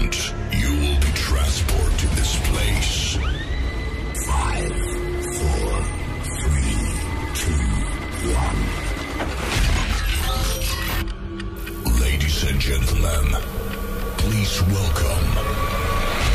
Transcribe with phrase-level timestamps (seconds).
[0.00, 3.18] And in a moment, you will be transported to this place.
[4.26, 4.72] Five,
[5.36, 5.84] four,
[6.24, 6.76] three,
[7.34, 7.64] two,
[8.32, 8.60] one.
[12.00, 13.24] Ladies and gentlemen,
[14.16, 15.26] please welcome.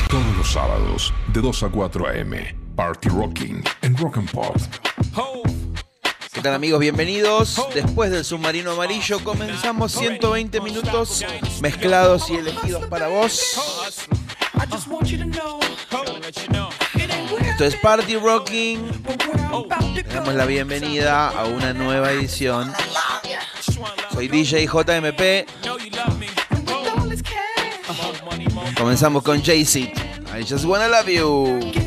[0.10, 2.56] Todos los sábados, de 2 a 4 a.m.
[2.76, 4.56] Party Rocking en Rock and Pop.
[6.36, 6.82] ¿Qué tal amigos?
[6.82, 7.66] Bienvenidos.
[7.74, 11.24] Después del submarino amarillo comenzamos 120 minutos
[11.62, 13.58] mezclados y elegidos para vos.
[17.40, 18.80] Esto es Party Rocking.
[20.14, 22.74] Damos la bienvenida a una nueva edición.
[24.14, 25.48] Soy DJ JMP.
[28.78, 29.90] Comenzamos con Jay-Z.
[30.38, 31.85] I just wanna love you.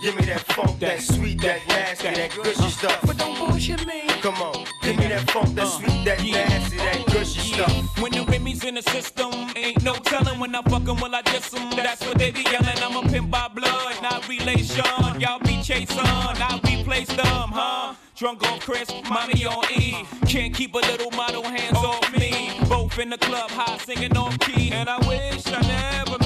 [0.00, 2.98] Give me that funk, that sweet, that nasty, that gushy stuff.
[3.06, 4.08] But don't bullshit me.
[4.22, 8.00] Come on, give me that funk, that uh, sweet, that nasty, that oh, gushy stuff.
[8.00, 11.20] When the Remy's in the system, ain't no telling when I fuck 'em, will I
[11.20, 11.68] diss 'em?
[11.76, 12.78] That's what they be yelling.
[12.78, 14.84] I'm a pimp by blood, not relation.
[15.20, 17.94] Y'all be chasing, i'll replace them, huh?
[18.16, 20.04] Drunk on Chris, mommy on E.
[20.26, 22.52] Can't keep a little model hands oh, off me.
[22.68, 24.72] Both in the club, high singing on key.
[24.72, 26.19] And I wish I never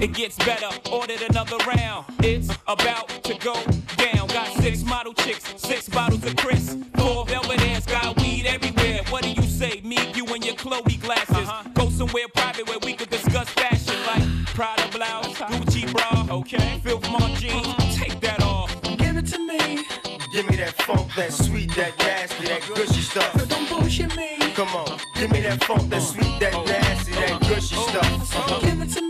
[0.00, 2.06] It gets better, ordered another round.
[2.20, 3.52] It's about to go
[3.98, 4.28] down.
[4.28, 6.74] Got six model chicks, six bottles of Chris.
[6.96, 9.02] Four velvet ass, got weed everywhere.
[9.10, 9.82] What do you say?
[9.84, 11.36] Me, you, and your Chloe glasses.
[11.36, 11.68] Uh-huh.
[11.74, 15.52] Go somewhere private where we could discuss fashion like Prada blouse, uh-huh.
[15.52, 16.34] Gucci bra.
[16.34, 18.70] Okay, Filth Mon jeans, take that off.
[18.96, 19.84] Give it to me.
[20.32, 23.34] Give me that funk, that sweet, that nasty, that gushy stuff.
[23.34, 24.38] But don't bullshit me.
[24.54, 26.64] Come on, give me that funk, that sweet, that oh.
[26.64, 28.28] nasty, that gushy oh.
[28.30, 28.62] stuff.
[28.62, 29.09] Give it to me.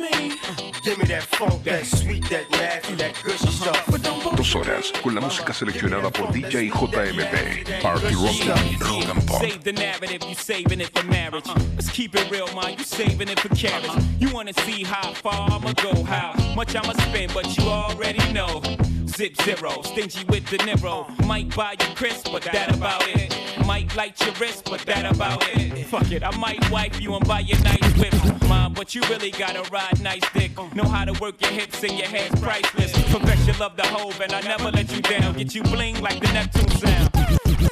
[1.40, 3.86] Give me that funk, that sweet, that nasty, that gushy stuff.
[3.90, 7.80] But don't bullshit Dos horas con la música seleccionada por DJ JMP.
[7.80, 9.40] Party Rocking Rock and Pop.
[9.40, 11.46] Save the narrative, you saving it for marriage.
[11.76, 12.76] Let's keep it real, man.
[12.76, 13.90] You saving it for carriage.
[14.18, 18.60] You wanna see how far I'ma go, how much I'ma spend, but you already know.
[19.06, 21.08] Zip zero, stingy with the Niro.
[21.26, 23.34] Might buy you Chris, but that about it.
[23.66, 25.86] Might light your wrist, but that about it.
[25.86, 28.39] Fuck it, I might wipe you and buy you nice whip.
[28.50, 30.50] Mom, but you really gotta ride nice dick.
[30.74, 32.90] Know how to work your hips and your hands priceless.
[33.08, 35.34] Progress your love the hove, and I never let you down.
[35.34, 37.10] Get you bling like the Neptune sound.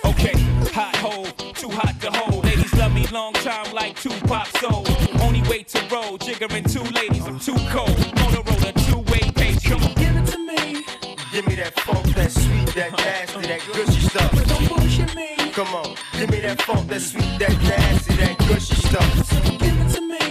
[0.04, 0.38] Okay,
[0.70, 2.44] hot hole, too hot to hold.
[2.44, 4.84] Ladies love me long time like two Tupac soul.
[5.20, 7.98] Only way to roll, jiggering two ladies, I'm too cold.
[8.20, 9.94] Motorola, two-way page, come on.
[9.94, 10.84] Give it to me.
[11.32, 14.30] Give me that funk, that sweet, that nasty, that gushy stuff.
[14.30, 15.50] But don't bullshit me.
[15.50, 19.58] Come on, give me that funk, that sweet, that nasty, that gushy stuff.
[19.58, 20.27] Give it to me.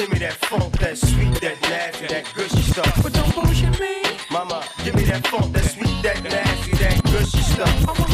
[0.00, 3.02] Give me that funk, that sweet, that nasty, that gushy stuff.
[3.02, 4.02] But don't bullshit me.
[4.30, 8.09] Mama, give me that funk, that sweet, that nasty, that gushy stuff.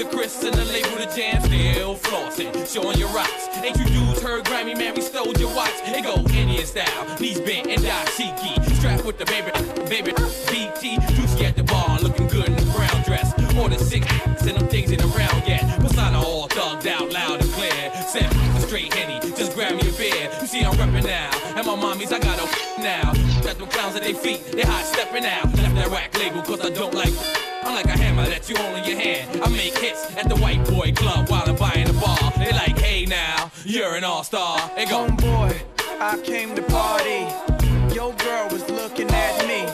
[0.00, 3.48] His Chris and the label the jam, still flossing, showing your rocks.
[3.60, 5.76] Ain't you dudes heard Grammy, man, we stole your watch.
[5.84, 8.64] It go Indian style, knees bent and dashiki.
[8.76, 9.52] Strapped with the baby,
[9.90, 10.12] baby,
[10.48, 10.96] BT.
[11.12, 13.28] Juicy at the bar, looking good in the brown dress.
[13.54, 14.06] More than six
[14.40, 15.68] and them things ain't around yet.
[15.80, 17.92] Persona all thugged out, loud and clear.
[18.08, 20.30] Send a straight henny, just grab me a beer.
[20.40, 23.12] You see I'm reppin' now, and my mommies, I got a now.
[23.44, 25.44] Got them clowns at their feet, they hot stepping out.
[25.58, 27.49] Left that rack label, cause I don't like.
[27.62, 29.42] I'm like a hammer that you hold in your hand.
[29.42, 32.18] I make hits at the white boy club while I'm buying the bar.
[32.38, 34.70] They like, hey now, you're an all-star.
[34.76, 35.60] They go, Homeboy,
[36.00, 37.26] I came to party.
[37.94, 39.66] Your girl was looking at me.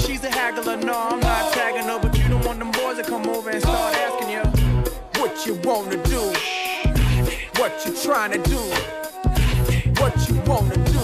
[0.00, 3.04] She's a haggler, no, I'm not tagging her, but you don't want them boys to
[3.04, 4.42] come over and start asking you
[5.20, 6.32] what you wanna do,
[7.60, 8.58] what you trying to do,
[10.00, 11.00] what you wanna do,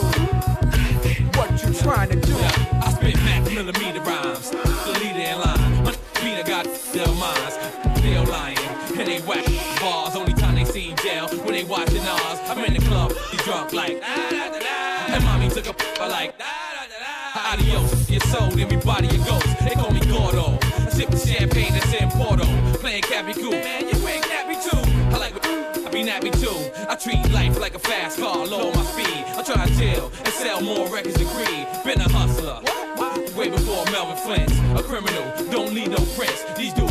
[1.38, 2.57] what you trying to do.
[9.18, 10.14] They whack bars.
[10.16, 12.38] Only time they see jail when they watching ours.
[12.48, 14.02] I'm in the club, he's drunk like.
[14.02, 16.34] And mommy took a I like.
[17.34, 19.46] Adios, your soul, everybody your ghost.
[19.60, 20.58] They call me Gordo.
[20.90, 22.44] Sipping champagne that's in Porto.
[22.78, 23.52] Playing Cappy Cool.
[23.52, 24.82] Man, you ain't Cappy too.
[25.14, 26.86] I like I be nappy too.
[26.88, 29.24] I treat life like a fast car, lower my speed.
[29.36, 31.66] I try to chill and sell more records than greed.
[31.84, 32.60] Been a hustler.
[33.36, 36.44] Way before Melvin Flint's a criminal, don't need no prints.
[36.56, 36.87] These dudes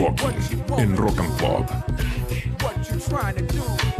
[0.00, 1.70] En Rock and Pop.
[2.62, 3.99] what you trying to do.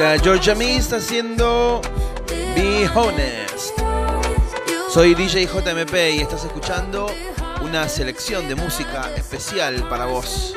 [0.00, 1.82] está Georgia Mist haciendo
[2.54, 3.78] Be Honest.
[4.88, 7.06] Soy DJ JMP y estás escuchando
[7.60, 10.54] una selección de música especial para vos.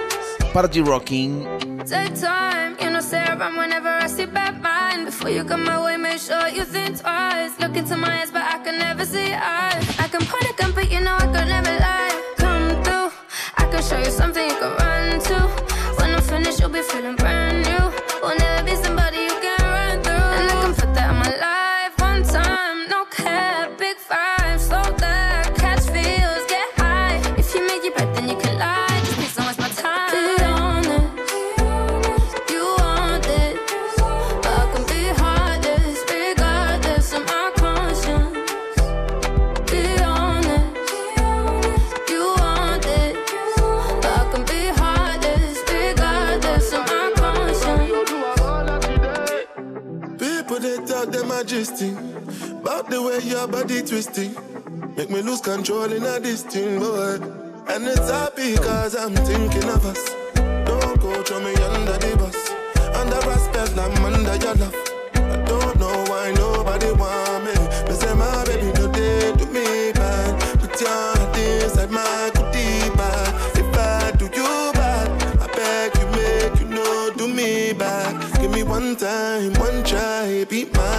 [0.53, 1.45] Party Rocking.
[1.85, 5.07] Take time, you know, say around whenever I see bad mind.
[5.07, 7.51] Before you come my make sure you think twice.
[7.59, 9.83] Look into my eyes, but I can never see eyes.
[9.99, 12.33] I can point a gun, but you know I could never lie.
[12.37, 13.11] Come through,
[13.57, 15.35] I can show you something you can run to.
[15.97, 17.91] When I'm finished, you'll be feeling brand new.
[18.21, 19.02] Will never be somebody
[51.43, 51.89] majesty.
[52.61, 54.33] About the way your body twisting.
[54.95, 57.15] Make me lose control in a thing, boy
[57.67, 60.03] And it's happy cause I'm thinking of us.
[60.35, 62.39] Don't go throw me under the bus.
[62.95, 64.75] Under respect, I'm under your love.
[65.15, 67.55] I don't know why nobody want me.
[67.87, 68.87] But say my baby, no
[69.37, 75.07] do me bad Put your heart inside my goodie bag If I do you bad
[75.41, 80.45] I beg you make you know do me back Give me one time, one try
[80.49, 80.92] Be mine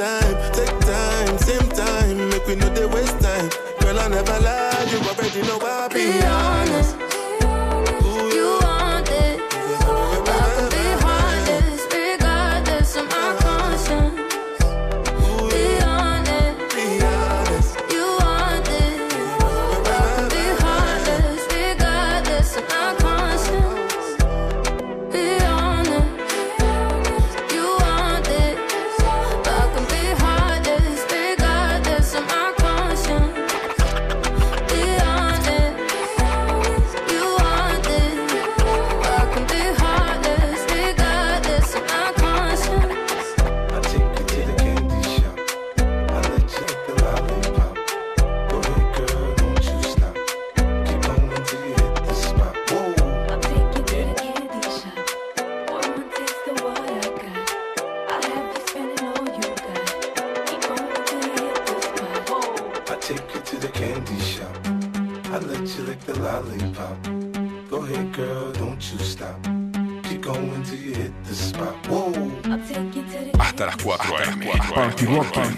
[0.00, 3.48] time Take time, same time Make we know they waste time.
[3.80, 6.59] Girl, I never lie You already know I be Be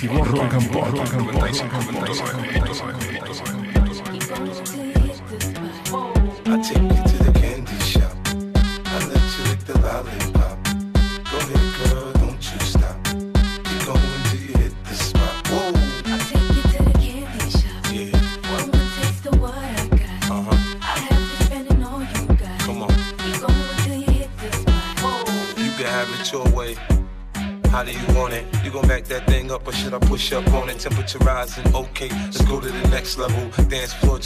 [0.08, 1.31] Rock, and Pop,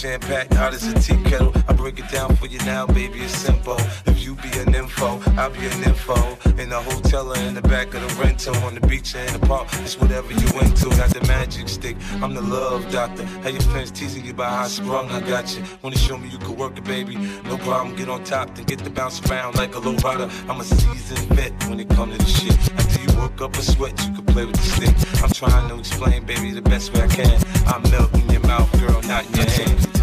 [0.06, 1.52] jam packed, hot as a tea kettle.
[1.68, 3.76] I break it down for you now, baby, it's simple.
[4.06, 6.16] If you be an info, I'll be an info.
[6.62, 9.32] In the hotel or in the back of the rental, on the beach or in
[9.32, 10.88] the park, it's whatever you into.
[10.90, 13.24] Got the magic stick, I'm the love doctor.
[13.42, 15.64] How your friends teasing about how I sprung, I got you.
[15.82, 17.16] Wanna show me you can work it, baby?
[17.44, 20.28] No problem, get on top, then get to bounce around like a low rider.
[20.48, 22.58] I'm a seasoned vet when it comes to the shit.
[22.78, 25.22] After you work up a sweat, you can play with the stick.
[25.22, 27.42] I'm trying to explain, baby, the best way I can.
[27.66, 29.88] I'm melting in your mouth, girl, not in your hand.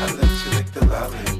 [0.00, 1.37] I let you lick the lollipop.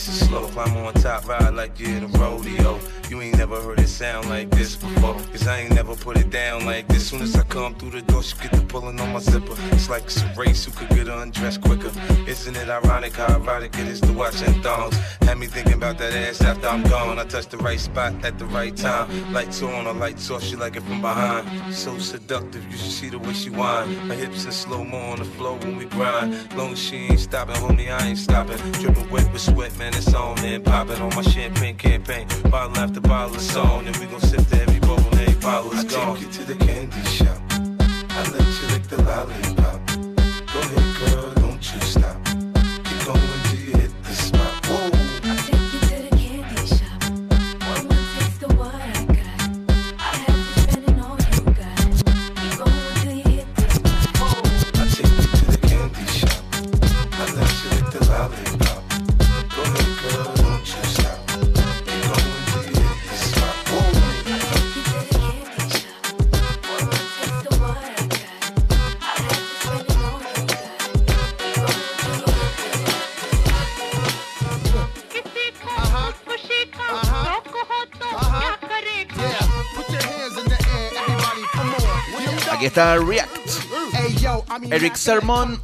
[0.00, 0.46] Nice and slow.
[0.46, 2.80] Climb on top, ride like you're in a rodeo.
[3.10, 5.14] You ain't never heard it sound like this before.
[5.14, 7.10] Cause I ain't never put it down like this.
[7.10, 9.56] Soon as I come through the door, she get the pulling on my zipper.
[9.72, 11.90] It's like it's a race who could get undressed quicker.
[12.26, 14.96] Isn't it ironic how erotic it is to watch in thongs?
[15.22, 17.18] Had me thinking about that ass after I'm gone.
[17.18, 19.32] I touch the right spot at the right time.
[19.32, 21.74] Lights on or lights off, she like it from behind.
[21.74, 23.92] So seductive, you should see the way she whine.
[24.08, 26.38] Her hips in slow mo on the floor when we grind.
[26.56, 28.58] Long as she ain't stopping, homie, I ain't stopping.
[28.72, 32.26] Dripping wet with sweat, man, it's on and popping on my champagne campaign.
[32.50, 35.72] Bottle after bottle is on, and we gon' sip to every bubble, and every bottle
[35.72, 36.16] is I gone.
[36.16, 37.38] take you to the candy shop.
[37.50, 39.79] I let you lick the lollipop.
[82.70, 83.59] Está React.
[84.70, 85.60] Eric Sermon.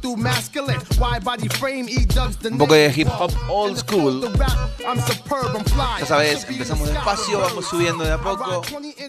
[2.51, 4.29] Un poco de hip hop old school.
[5.99, 8.61] Ya sabes, empezamos despacio, vamos subiendo de a poco.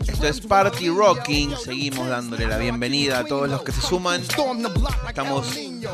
[0.07, 1.57] Esto es Party Rocking.
[1.57, 4.23] Seguimos dándole la bienvenida a todos los que se suman.
[5.07, 5.47] Estamos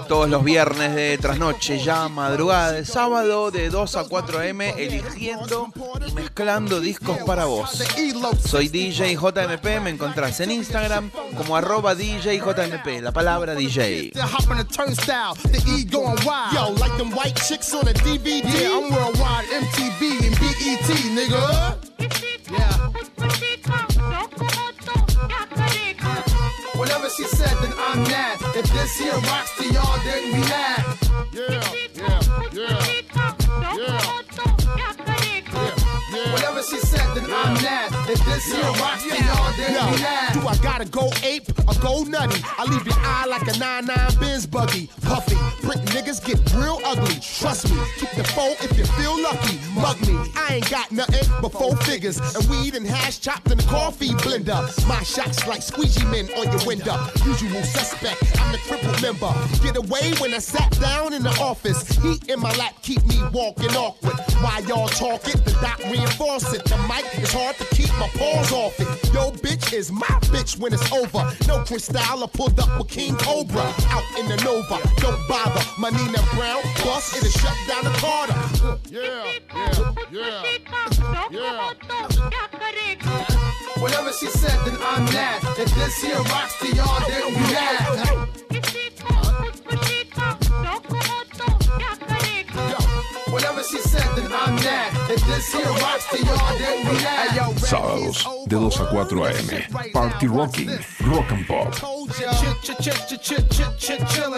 [0.09, 5.73] todos los viernes de trasnoche, ya madrugada de sábado, de 2 a 4 am, eligiendo
[6.07, 7.83] y mezclando discos para vos.
[8.47, 14.17] Soy DJ JMP, me encontrás en Instagram como arroba DJ JMP, la palabra DJ.
[14.17, 16.53] Hop on the turnstile, the E going wild.
[16.55, 18.43] Yo, like them white chicks on a DVD.
[18.43, 21.77] Yeah, I'm worldwide, MTV and BET, nigga.
[22.51, 22.91] Yeah.
[26.77, 28.39] Whatever she said, then I'm mad.
[28.57, 30.85] If this here rocks to y'all, then we mad.
[31.33, 31.63] Yeah,
[31.95, 32.21] yeah,
[32.53, 32.79] yeah,
[33.75, 34.03] yeah.
[36.33, 38.04] Whatever she said, then I'm mad.
[38.07, 40.35] If this here rocks to y'all, then we mad.
[40.35, 42.39] Do I gotta go ape or go nutty?
[42.59, 44.91] I leave your eye like a 9-9 Benz buggy.
[45.01, 47.15] Puffy, brick niggas get real ugly.
[47.23, 49.59] Trust me, keep the foe if you feel lucky.
[49.73, 52.19] Mug me, I ain't got nothing but four figures.
[52.37, 54.61] And weed and hash chopped in the coffee blender.
[54.87, 56.99] My shots like squeegee men on your window.
[57.25, 59.33] Usual suspect, I'm the crippled member.
[59.63, 61.89] Get away when I sat down in the office.
[62.03, 64.19] Heat in my lap keep me walking awkward.
[64.43, 66.65] While y'all talk it, the doc reinforce it.
[66.65, 68.87] The mic is hard to keep my paws off it.
[69.13, 71.31] Yo, bitch is my bitch when it's over.
[71.47, 73.63] No crystal, I pulled up with King Cobra.
[73.89, 75.63] Out in the Nova, don't bother.
[75.79, 78.35] My Nina Brown bus, it'll shut down the Carter.
[78.91, 79.25] Yeah,
[79.55, 80.43] yeah, yeah,
[81.31, 81.73] yeah.
[83.79, 85.43] Whatever she said, then I'm mad.
[85.59, 88.29] If this here rocks to y'all, then we mad.
[92.55, 95.04] Yo, whatever she said, then I'm mad.
[97.57, 99.93] Saludos de 2 a 4 a.m.
[99.93, 100.69] Party Rocking,
[101.07, 101.75] Rock and Pop.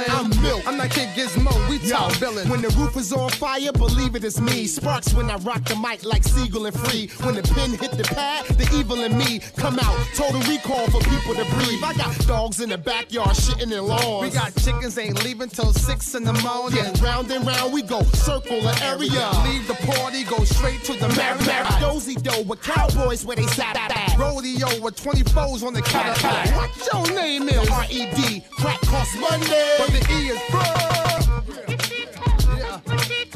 [0.08, 0.62] I'm milk.
[0.66, 2.48] I'm not kid gizmo, we talk villain.
[2.48, 4.66] When the roof is on fire, believe it is me.
[4.66, 7.08] Sparks when I rock the mic like Siegel and Free.
[7.22, 9.98] When the pin hit the pad, the evil in me come out.
[10.14, 11.82] Total recall for people to breathe.
[11.82, 14.22] I got dogs in the backyard shitting their lawns.
[14.22, 16.78] We got chickens ain't leaving till 6 in the morning.
[16.78, 19.30] Yeah, round and round we go, circle the area.
[19.44, 23.76] Leave the party, go straight to the Mar- Dozy dough with cowboys where they sat
[23.76, 24.05] at.
[24.06, 24.18] Cadillac.
[24.18, 26.56] Rodeo with 24s on the Cadillac.
[26.56, 27.68] What your name is?
[27.68, 28.44] R.E.D.
[28.50, 29.76] Crack costs Monday.
[29.78, 30.60] But the E is bro.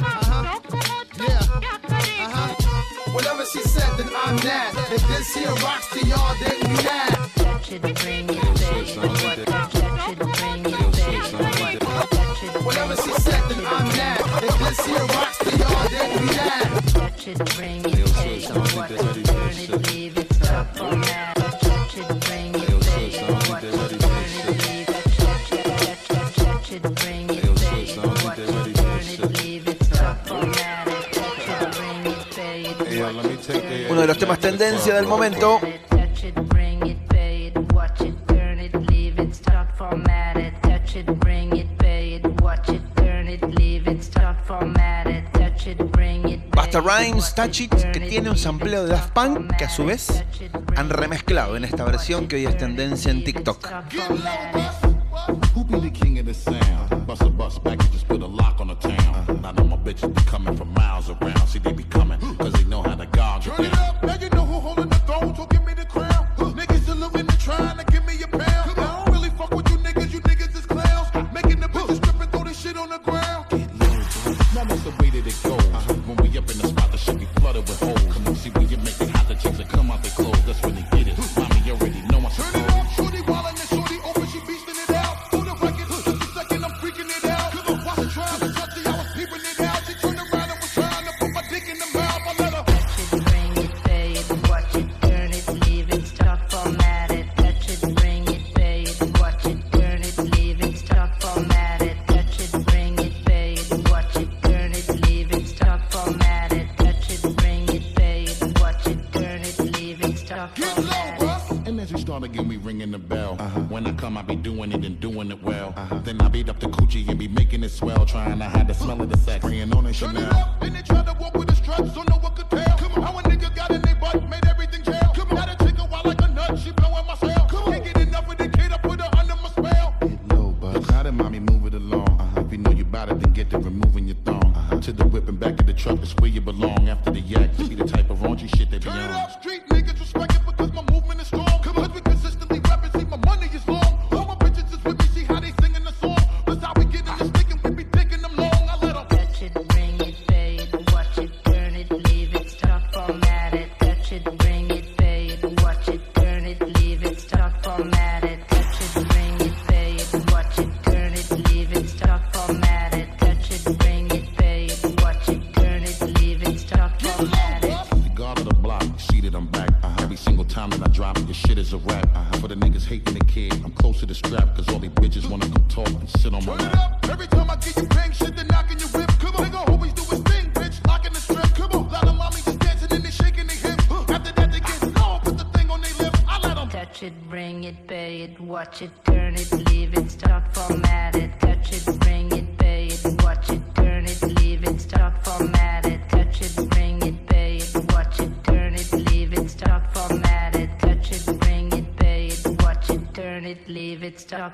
[0.03, 0.61] Uh-huh.
[3.13, 4.73] Whatever she said, then I'm that.
[4.93, 7.29] If this here rocks to y'all, then that.
[7.37, 7.79] That you.
[7.81, 7.91] That.
[12.65, 14.21] Whatever she said, then I'm that.
[14.43, 16.69] If this here rocks to y'all, then that.
[16.95, 18.00] That
[34.01, 35.61] uno de los temas tendencia del momento.
[46.55, 50.25] Basta Rhymes, Touch It, que tiene un sampleo de Daft Punk que a su vez
[50.77, 53.69] han remezclado en esta versión que hoy es tendencia en TikTok.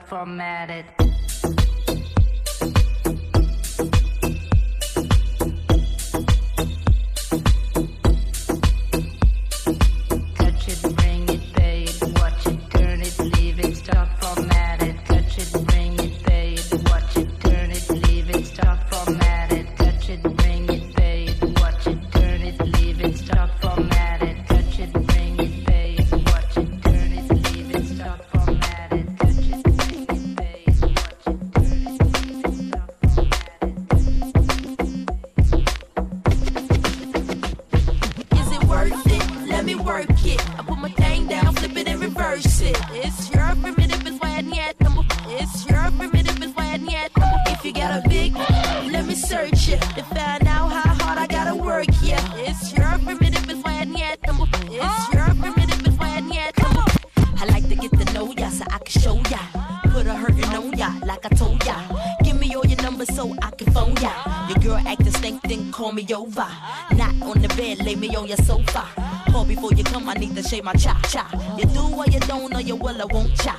[0.04, 0.95] Formatted.
[65.96, 66.46] Me over.
[66.92, 68.84] Not on the bed, lay me on your sofa.
[69.32, 71.24] Call before you come, I need to shave my cha cha.
[71.58, 73.56] You do or you don't, or you will, I won't cha.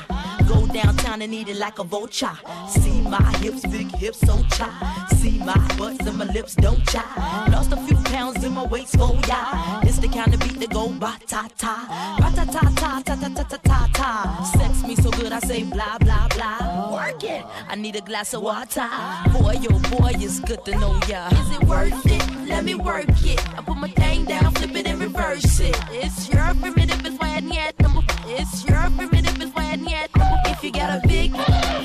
[0.47, 2.38] Go downtown and eat it like a vulture.
[2.69, 4.69] See my hips, big hips, so cha.
[5.15, 7.04] See my butts and my lips, don't cha.
[7.52, 9.82] Lost a few pounds in my waist, oh yeah.
[9.82, 12.16] It's the kind of beat that go ba ta ta
[17.78, 18.88] need a glass of water.
[19.34, 21.28] Boy, oh boy, it's good to know ya.
[21.30, 22.48] Is it worth it?
[22.48, 23.40] Let me work it.
[23.58, 25.78] I put my thing down, flip it and reverse it.
[25.92, 28.02] It's your primitive, it's why I need number.
[28.26, 30.38] It's your primitive, it's why I need number.
[30.46, 31.34] If you got a big,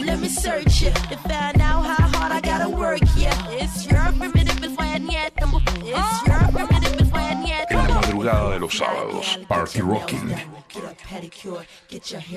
[0.07, 3.01] let me search it to find out how hard I gotta work.
[3.17, 5.61] Yeah, it's your primitive, it's why I need number.
[5.85, 10.52] It's your primitive, it's why I need En la madrugada de los sábados, Party Rocking.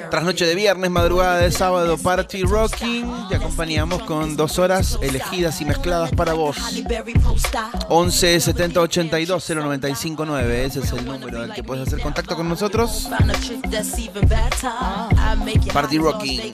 [0.09, 5.61] Tras noche de viernes, madrugada de sábado, Party Rocking, te acompañamos con dos horas elegidas
[5.61, 6.57] y mezcladas para vos.
[7.89, 12.49] 11 70 82 095 9, ese es el número al que puedes hacer contacto con
[12.49, 13.07] nosotros.
[15.73, 16.53] Party Rocking.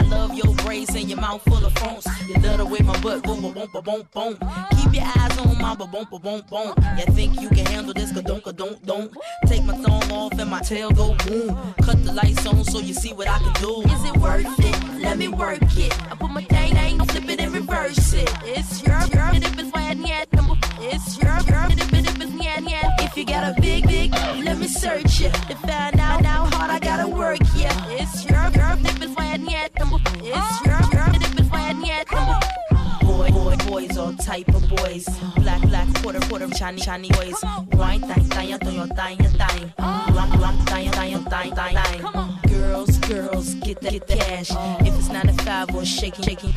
[0.00, 2.06] I love your braids and your mouth full of phones.
[2.28, 3.17] You little with my book.
[3.20, 4.38] Butt boom, boom, boom, boom, boom.
[4.76, 6.74] Keep your eyes on my boom, boom, boom, boom.
[6.98, 8.12] You think you can handle this?
[8.12, 9.12] Ka don't, don't, don't.
[9.46, 11.56] Take my thumb off and my tail go boom.
[11.82, 13.82] Cut the lights on so you see what I can do.
[13.82, 15.02] Is it worth it?
[15.02, 15.92] Let me work it.
[16.10, 18.30] I put my thing, thing, flip it and reverse it.
[18.44, 20.54] It's your, your, if it's I number.
[20.80, 22.96] It's your, your, if it's, if yeah, yeah.
[23.00, 26.70] If you got a big, big, let me search it to find out how hard
[26.70, 27.38] I gotta work.
[34.28, 35.08] Type of boys.
[35.36, 37.42] Black, black, quarter, quarter, shiny, shiny boys.
[37.72, 39.72] Wine, thang, thang, thang, thang, thang.
[39.78, 42.38] Rum, rum, thang, thang, thang, thang, thang.
[42.46, 44.50] Girls, girls, get the, get the cash.
[44.86, 46.52] If it's not a five or shaking, shaking.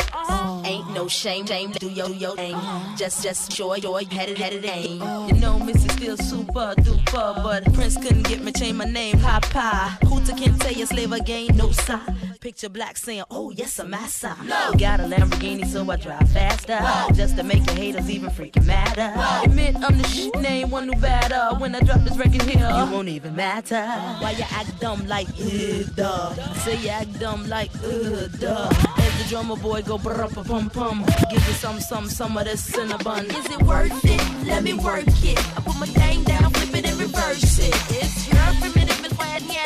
[0.66, 2.58] Ain't no shame, shame, do your, your thing.
[2.98, 5.02] Just, just joy, joy, headed, headed, aim.
[5.30, 9.98] You know, Missy still super duper, but Prince couldn't get me change my name, Papa.
[10.08, 12.31] Hooter can't tell you slave again, no sign.
[12.42, 14.36] Picture black saying, oh yes, I'm massa.
[14.44, 14.74] No.
[14.76, 16.80] Got a Lamborghini, so I drive faster.
[17.14, 19.14] Just to make your haters even freaking madder.
[19.46, 21.56] Admit I'm the shit name, one new batter.
[21.60, 23.86] When I drop this record here, you won't even matter.
[24.22, 26.34] Why you act dumb like, uh, duh.
[26.56, 28.72] Say you act dumb like, uh, duh.
[28.98, 31.06] As the drummer boy go brr pum pum.
[31.30, 33.26] Give you some, some, some of this cinnabon.
[33.26, 34.48] Is it worth it?
[34.48, 35.38] Let me work it.
[35.38, 37.76] I put my thing down, flip it and reverse it.
[38.02, 39.58] It's your primitive, it's why I need.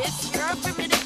[0.00, 0.97] It's your primitive,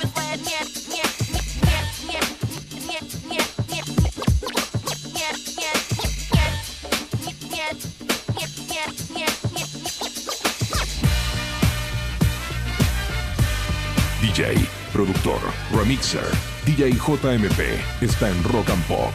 [14.21, 14.57] DJ,
[14.93, 15.41] productor,
[15.73, 16.25] remixer,
[16.65, 19.13] DJ JMP está en Rock and Pop.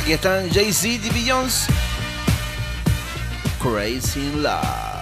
[0.00, 1.30] Aquí están Jay-Z y.
[3.60, 4.95] Crazy in Love.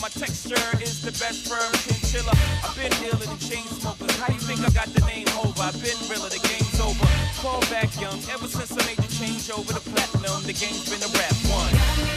[0.00, 2.32] My texture is the best firm chinchilla.
[2.64, 4.16] I've been dealing in chain smokers.
[4.18, 5.62] How you think I got the name over?
[5.62, 7.06] I've been realer, the game's over.
[7.42, 8.18] Call back young.
[8.32, 11.72] Ever since I made the change over to platinum, the game's been a rap one.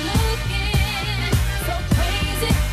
[0.07, 1.35] Looking
[1.67, 2.68] so crazy.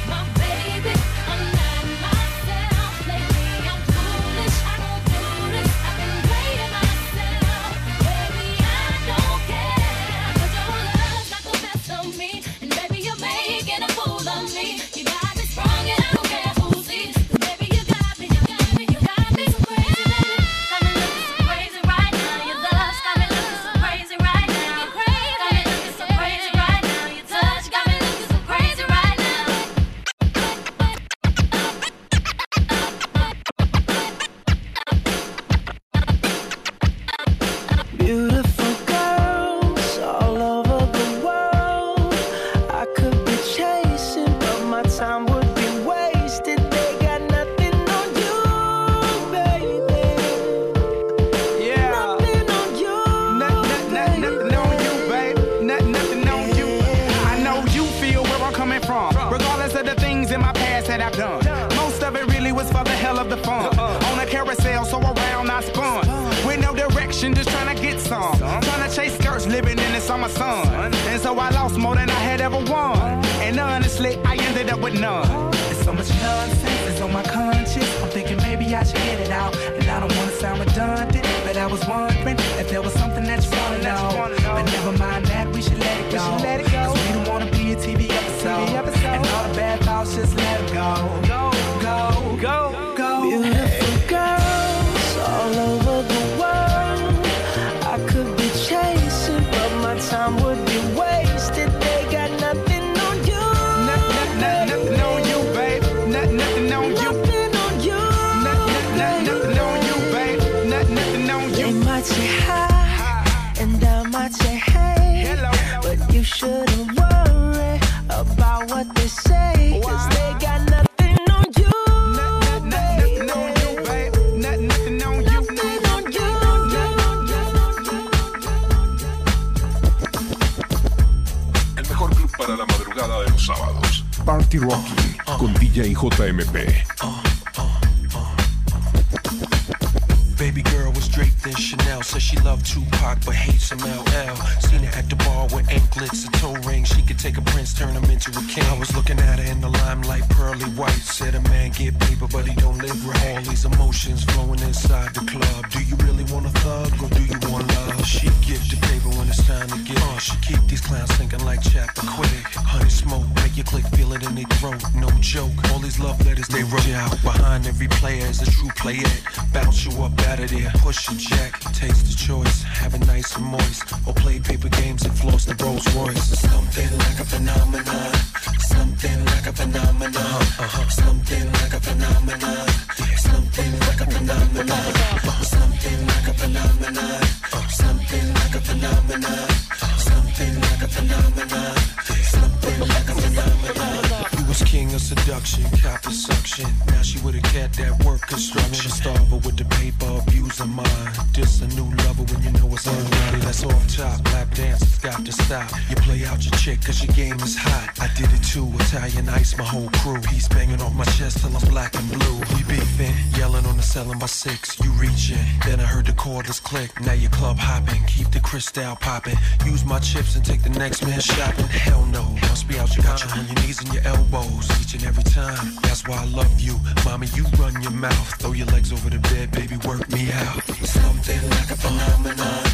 [203.97, 204.21] top.
[204.33, 205.71] Lap dances got to stop.
[205.89, 207.89] You play out your chick cause your game is hot.
[208.01, 210.21] I did it too, Italian ice, my whole crew.
[210.21, 212.39] Peace banging off my chest till I'm black and blue.
[212.53, 214.79] We beefing, yelling on the selling by six.
[214.85, 216.91] You reaching, then I heard the cordless click.
[217.01, 219.39] Now you club hopping, keep the crystal popping.
[219.65, 221.67] Use my chips and take the next man shopping.
[221.67, 224.69] Hell no, must be out you got you on your knees and your elbows.
[224.81, 226.77] Each and every time, that's why I love you.
[227.05, 228.29] Mommy, you run your mouth.
[228.41, 230.63] Throw your legs over the bed, baby, work me out.
[230.85, 232.66] Something like a phenomenon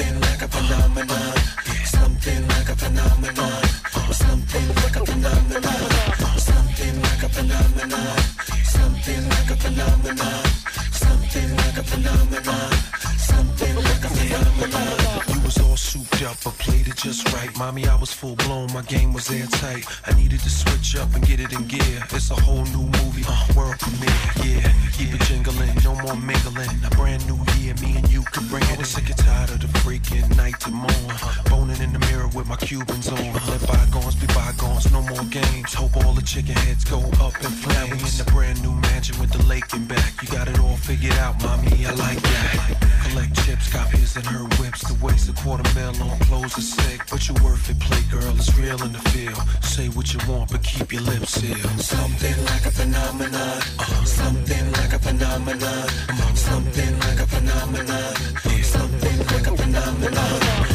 [0.00, 1.36] something like a phenomenon.
[1.84, 3.62] Something like a phenomenon.
[4.12, 5.80] Something like a phenomenon.
[6.38, 8.16] Something like a phenomenon.
[8.64, 10.44] Something like a phenomenon.
[10.92, 12.72] Something like a phenomenon.
[13.18, 15.29] Something like a phenomenon
[15.80, 17.50] souped up, but played it just right.
[17.56, 19.84] Mommy, I was full blown, my game was airtight.
[20.06, 21.98] I needed to switch up and get it in gear.
[22.12, 24.72] It's a whole new movie, uh, world premiere, yeah.
[24.92, 26.70] Keep it jingling, no more mingling.
[26.84, 28.76] A brand new year, me and you can bring it.
[28.76, 31.16] I was sick and tired of the freaking night to morn.
[31.48, 33.32] Boning in the mirror with my Cubans on.
[33.48, 35.72] Let bygones be bygones, no more games.
[35.72, 37.74] Hope all the chicken heads go up in flames.
[37.74, 40.12] Now we in the brand new mansion with the lake and back.
[40.22, 42.90] You got it all figured out, mommy, I like that.
[43.08, 44.82] Collect chips, copies, and her whips.
[44.86, 47.00] The waste a quarter mil on clothes sick.
[47.10, 49.40] But you worth it, play girl, it's real in the field.
[49.62, 51.80] Say what you want, but keep your lips sealed.
[51.80, 53.62] Something like a phenomenon.
[53.78, 55.88] Uh, something like a phenomenon.
[56.34, 58.14] Something like a phenomenon.
[58.62, 60.69] Something like a phenomenon.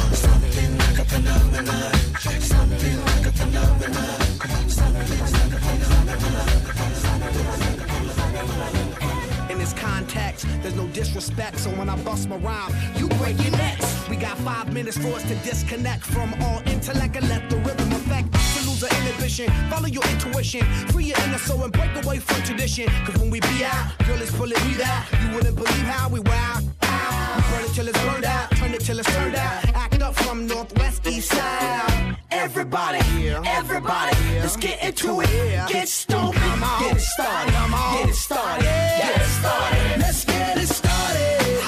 [10.96, 14.08] Disrespect, so when I bust my rhyme, you break your necks.
[14.10, 17.92] We got five minutes for us to disconnect from all intellect and let the rhythm
[17.92, 18.32] affect.
[18.32, 22.42] To lose our inhibition, follow your intuition, free your inner soul and break away from
[22.44, 22.88] tradition.
[23.06, 25.04] Cause when we be out, girl, it's pulling me out.
[25.22, 26.60] You wouldn't believe how we wow.
[26.62, 29.68] We burn it till it's burned out, turn it till it's turned out.
[29.76, 32.18] Act up from northwest, east side.
[32.32, 33.00] Everybody,
[33.46, 35.30] everybody, let's get into it.
[35.68, 36.38] Get stoked,
[36.80, 40.00] get it started, get it started, get it started.
[40.00, 40.35] Let's get
[40.66, 41.64] it started.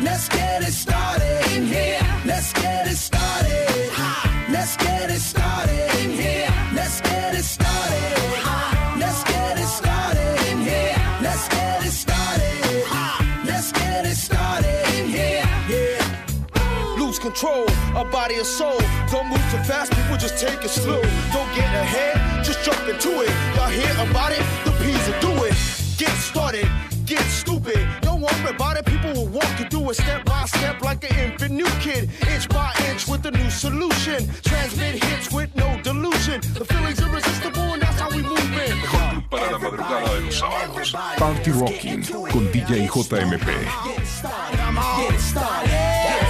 [0.00, 2.00] Let's get it started in here.
[2.24, 3.90] Let's get it started.
[4.48, 6.48] Let's get it started in here.
[6.72, 8.12] Let's get it started.
[9.02, 10.96] Let's get it started in here.
[11.20, 12.84] Let's get it started.
[13.44, 15.44] Let's get it started in here.
[15.68, 16.96] Yeah.
[16.98, 17.66] Lose control
[17.98, 18.78] of body and soul.
[19.10, 21.02] Don't move too fast, people just take it slow.
[21.34, 23.30] Don't get ahead, just jump into it.
[23.56, 24.44] Y'all hear about it?
[24.64, 25.54] The Peas will do it.
[25.98, 26.68] Get started,
[27.06, 28.05] get stupid.
[28.26, 31.52] Worry about it, people will walk you through it step by step like an infant
[31.52, 32.10] new kid.
[32.28, 34.26] Inch by inch with a new solution.
[34.42, 36.40] Transmit hits with no delusion.
[36.58, 38.76] The feeling's irresistible and that's how we move in.
[39.30, 40.92] Para la madrugada de los sábados.
[41.18, 43.46] Party Rocking con DJ JMP.
[43.84, 44.58] Get started.
[44.98, 46.25] Get started.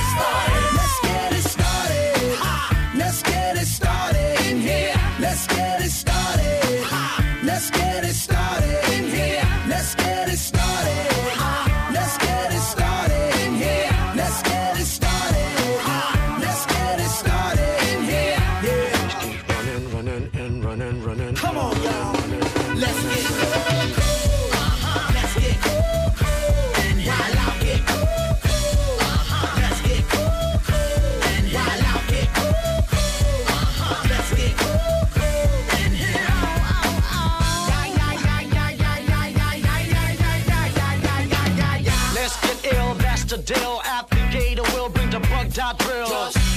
[43.37, 43.81] The deal.
[43.85, 46.09] Applicator will bring the bug dot drill.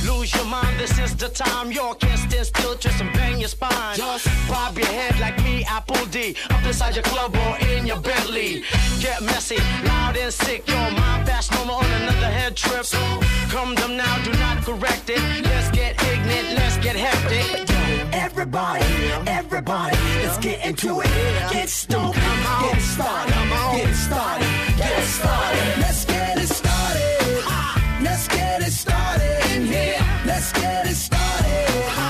[0.05, 1.71] Lose your mind, this is the time.
[1.71, 3.95] You can't stand still, twist and bang your spine.
[3.95, 6.35] Just bob your head like me, Apple D.
[6.49, 8.63] Up inside your club or in your Bentley.
[8.99, 10.67] Get messy, loud and sick.
[10.67, 12.85] Your mind fast, no more on another head trip.
[12.85, 12.99] So
[13.49, 15.21] come them now, do not correct it.
[15.43, 17.67] Let's get ignorant, let's get hectic.
[18.13, 18.85] Everybody,
[19.27, 21.09] everybody, let's get into it.
[21.51, 23.33] Get stoked, get started,
[23.75, 25.79] get started, get started.
[25.79, 26.68] Let's get it started.
[28.29, 30.05] Let's get it started in here.
[30.23, 32.08] Let's get it started.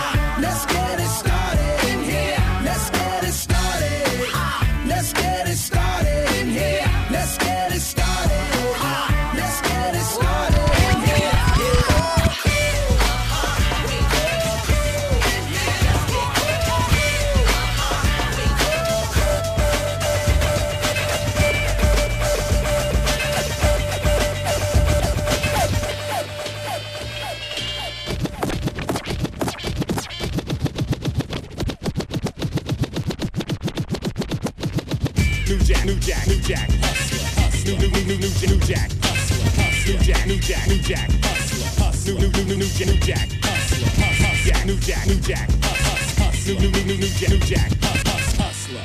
[38.10, 39.94] New, new, new, Jack, hustler, hustler.
[39.94, 42.14] New Jack, New Jack, New Jack, hustler, hustler.
[42.18, 44.66] New, new, new, new, new, Jack, hustler, hustler.
[44.66, 46.56] New Jack, New Jack, hustler.
[46.56, 47.70] New, new, new, new, Jack, New Jack,
[48.34, 48.82] hustler.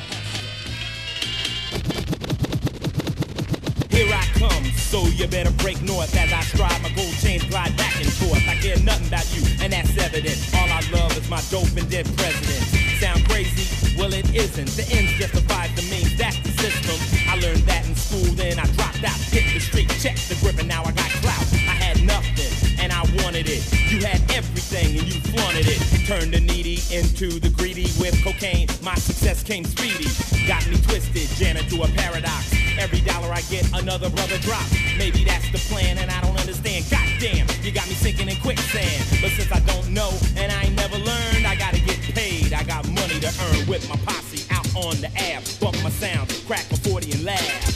[3.89, 7.75] Here I come, so you better break north as I stride my gold chain glide
[7.77, 8.47] back and forth.
[8.47, 10.37] I care nothing about you, and that's evident.
[10.53, 12.61] All I love is my dope and dead president.
[13.01, 13.65] Sound crazy?
[13.97, 14.69] Well, it isn't.
[14.77, 16.15] The ends justifies the means.
[16.15, 17.01] That's the system.
[17.27, 20.67] I learned that school, then I dropped out, hit the street, checked the grip, and
[20.67, 21.45] now I got clout.
[21.65, 23.65] I had nothing, and I wanted it.
[23.89, 25.81] You had everything, and you flaunted it.
[26.05, 28.67] Turned the needy into the greedy with cocaine.
[28.83, 30.05] My success came speedy.
[30.47, 32.53] Got me twisted, jammed to a paradox.
[32.77, 34.65] Every dollar I get, another brother drop.
[34.97, 36.85] Maybe that's the plan, and I don't understand.
[36.91, 39.01] Goddamn, you got me sinking in quicksand.
[39.21, 42.53] But since I don't know, and I ain't never learned, I gotta get paid.
[42.53, 45.41] I got money to earn with my posse out on the app.
[45.43, 47.74] Fuck my sound, crack a 40 and laugh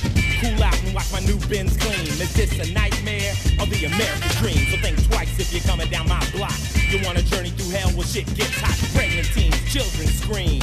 [1.12, 2.08] my new bins clean.
[2.22, 4.66] Is this a nightmare or the American dream?
[4.70, 6.58] So think twice if you're coming down my block.
[6.90, 8.78] You want a journey through hell where shit gets hot.
[8.94, 10.62] Pregnant teens, children scream.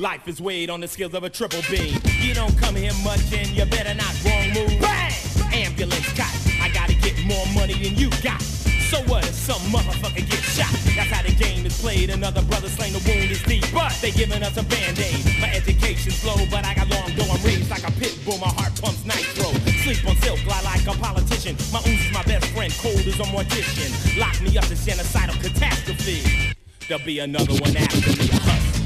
[0.00, 1.96] Life is weighed on the skills of a triple B.
[2.20, 4.80] You don't come here much and you better not wrong move.
[4.80, 5.12] Bang!
[5.52, 6.32] Ambulance cut!
[6.60, 8.59] I gotta get more money than you got.
[8.90, 10.74] So what if some motherfucker gets shot?
[10.96, 12.10] That's how the game is played.
[12.10, 13.62] Another brother slain, the wound is deep.
[13.72, 15.40] But they giving us a band-aid.
[15.40, 18.38] My education's low, but I got long though I'm raised like a pit bull.
[18.38, 19.54] My heart pumps nitro.
[19.86, 21.54] Sleep on silk, lie like a politician.
[21.72, 24.18] My ooze is my best friend, cold as a mortician.
[24.18, 26.52] Lock me up, in genocidal catastrophe.
[26.88, 28.79] There'll be another one after me.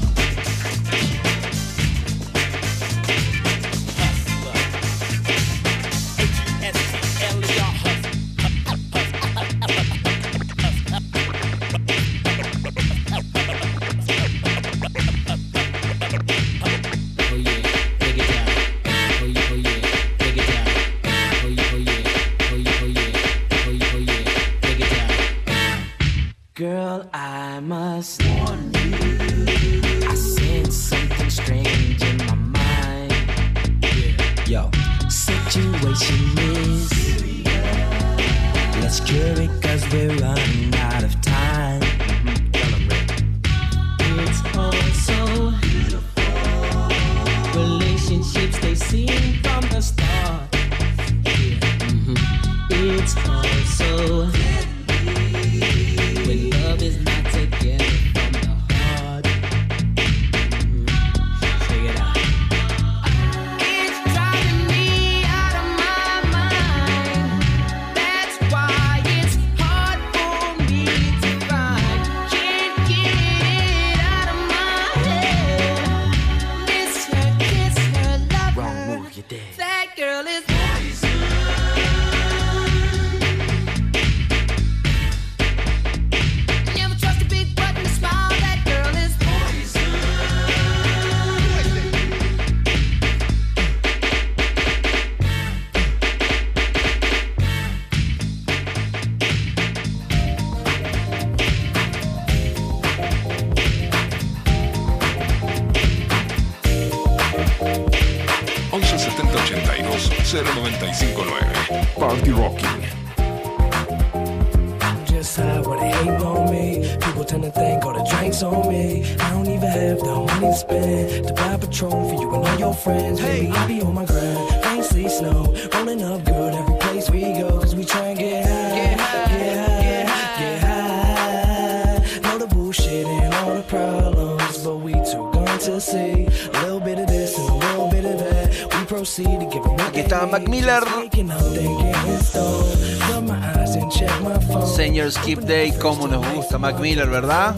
[145.25, 147.55] Skip Day, como nos gusta Mac Miller, ¿verdad?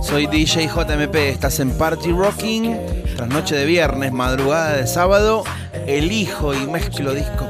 [0.00, 2.74] Soy DJ JMP, estás en Party Rocking,
[3.14, 5.44] tras noche de viernes, madrugada de sábado,
[5.86, 7.45] elijo y mezclo discos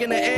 [0.00, 0.37] In the air.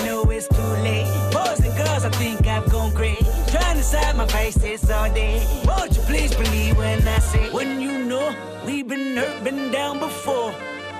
[3.81, 5.43] Decide my faces all day.
[5.65, 8.31] Won't you please believe when I say, when you know
[8.63, 10.51] we've been hurt, been down before.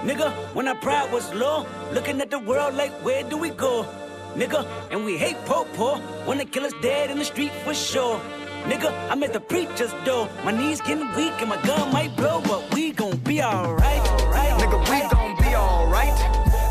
[0.02, 3.86] Nigga, when our pride was low, looking at the world like, where do we go?
[4.34, 8.20] Nigga, and we hate po po when kill us dead in the street for sure.
[8.64, 10.28] Nigga, I'm at the preacher's door.
[10.44, 14.06] My knees getting weak and my gun might blow, but we gon' be alright.
[14.34, 16.18] Right, Nigga, we gon' be alright.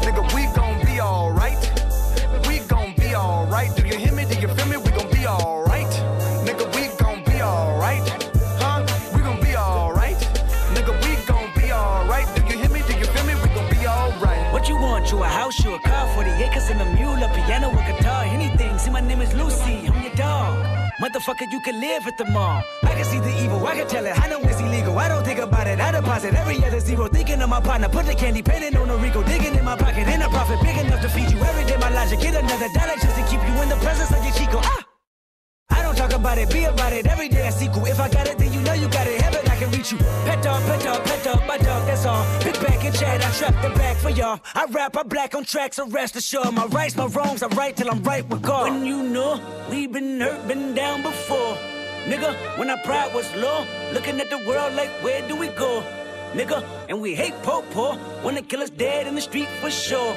[0.02, 1.62] Nigga, we gon' be alright.
[2.48, 3.76] We gon' be alright.
[3.76, 4.09] Do you hear
[16.70, 18.78] and a mule, a piano, a guitar, anything.
[18.78, 20.54] See, my name is Lucy, I'm your dog.
[21.00, 22.62] Motherfucker, you can live at the mall.
[22.82, 24.18] I can see the evil, I can tell it.
[24.18, 24.98] I know it's illegal.
[24.98, 25.80] I don't think about it.
[25.80, 27.08] I deposit every other zero.
[27.08, 29.22] Thinking of my partner, put the candy painting on a Rico.
[29.22, 31.78] Digging in my pocket, in a profit big enough to feed you every day.
[31.78, 34.60] My logic, get another dollar just to keep you in the presence of your Chico.
[34.62, 34.89] Ah!
[36.00, 37.06] Talk about it, be about it.
[37.06, 37.84] Every day I sequel.
[37.84, 39.20] If I got it, then you know you got it.
[39.20, 39.98] Heaven, I can reach you.
[39.98, 42.24] Pet dog, pet dog, pet dog, my dog, that's all.
[42.40, 44.40] Pick back and chat, I trap the back for y'all.
[44.54, 46.54] I rap, I black on tracks, so rest assured.
[46.54, 48.70] My rights, my wrongs, I right till I'm right with God.
[48.70, 51.54] When you know we've been hurt, been down before.
[52.06, 55.84] Nigga, when our pride was low, looking at the world like, where do we go?
[56.32, 60.16] Nigga, and we hate po po when kill us dead in the street for sure.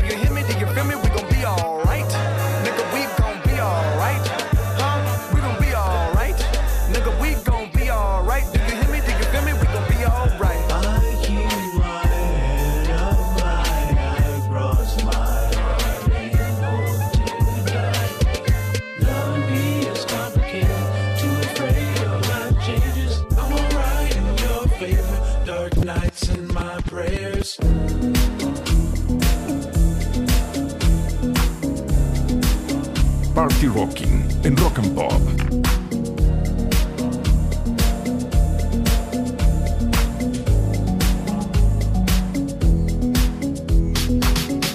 [33.33, 35.21] Party Rocking en Rock and Pop.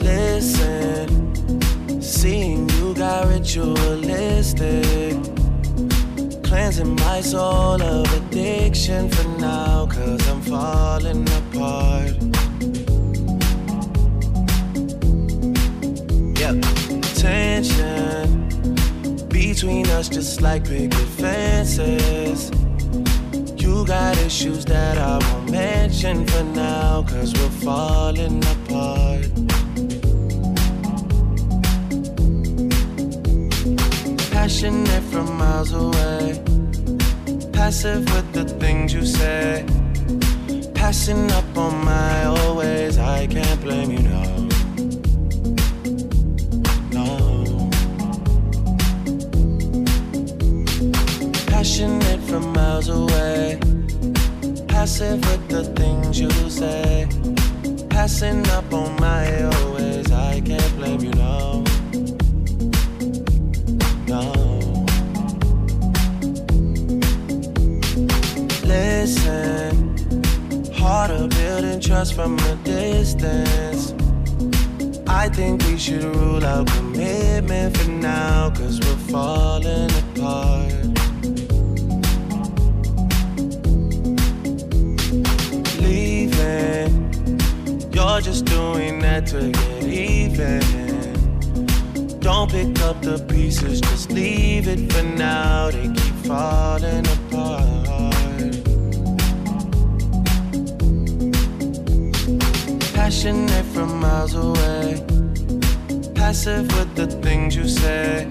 [0.03, 1.09] Listen,
[2.01, 5.17] seeing you got ritualistic.
[6.43, 12.15] Cleansing my soul of addiction for now, cause I'm falling apart.
[16.39, 16.63] Yep,
[17.17, 18.46] tension
[19.57, 22.51] between us just like picket fences.
[23.57, 29.25] You got issues that I won't mention for now, cause we're falling apart.
[34.31, 36.43] Passionate from miles away,
[37.55, 39.65] passive with the things you say.
[40.75, 44.16] Passing up on my always, I can't blame you, no.
[52.27, 53.59] From miles away,
[54.69, 57.09] passive with the things you say.
[57.89, 61.65] Passing up on my always, I can't blame you, no.
[64.07, 64.23] No.
[68.65, 69.73] Listen,
[70.75, 73.95] harder building trust from a distance.
[75.07, 80.76] I think we should rule out commitment for now, cause we're falling apart.
[88.23, 90.61] Just doing that to get even.
[92.21, 95.71] Don't pick up the pieces, just leave it for now.
[95.71, 97.87] They keep falling apart.
[102.95, 105.05] Passionate from miles away,
[106.15, 108.27] passive with the things you say.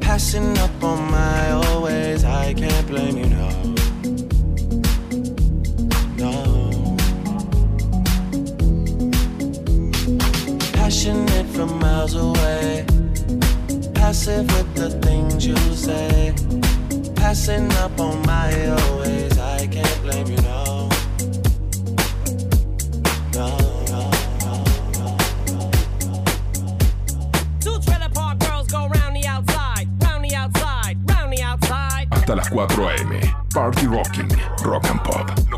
[0.00, 3.79] Passing up on my always, I can't blame you, no.
[12.00, 12.86] miles away.
[13.94, 16.34] Passive with the things you say.
[17.14, 19.38] Passing up on my always.
[19.38, 20.88] I can't blame you, no.
[32.10, 33.20] Hasta las 4 a.m.
[33.52, 34.28] Party Rocking,
[34.64, 35.49] Rock and Pop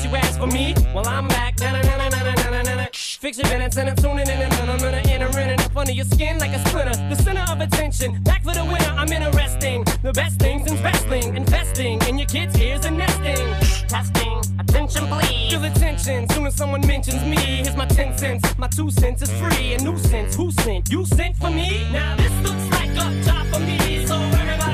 [0.00, 1.58] She asked for me, well I'm back.
[1.60, 2.86] Na na na na na na na na.
[2.92, 5.92] Fix your minutes and I'm tuning in and I'm gonna enter in and up under
[5.92, 6.96] your skin like a splinter.
[7.08, 8.92] The center of attention, back for the winner.
[8.96, 9.84] I'm interesting.
[10.02, 13.46] The best things in wrestling, investing in your kids' ears and nesting.
[13.88, 15.52] Testing, attention please.
[15.52, 17.36] Feel attention soon as someone mentions me.
[17.36, 19.74] Here's my ten cents, my two cents is free.
[19.74, 20.90] A nuisance, who sent?
[20.90, 21.88] You sent for me?
[21.92, 24.73] Now this looks like a job for me, so everybody.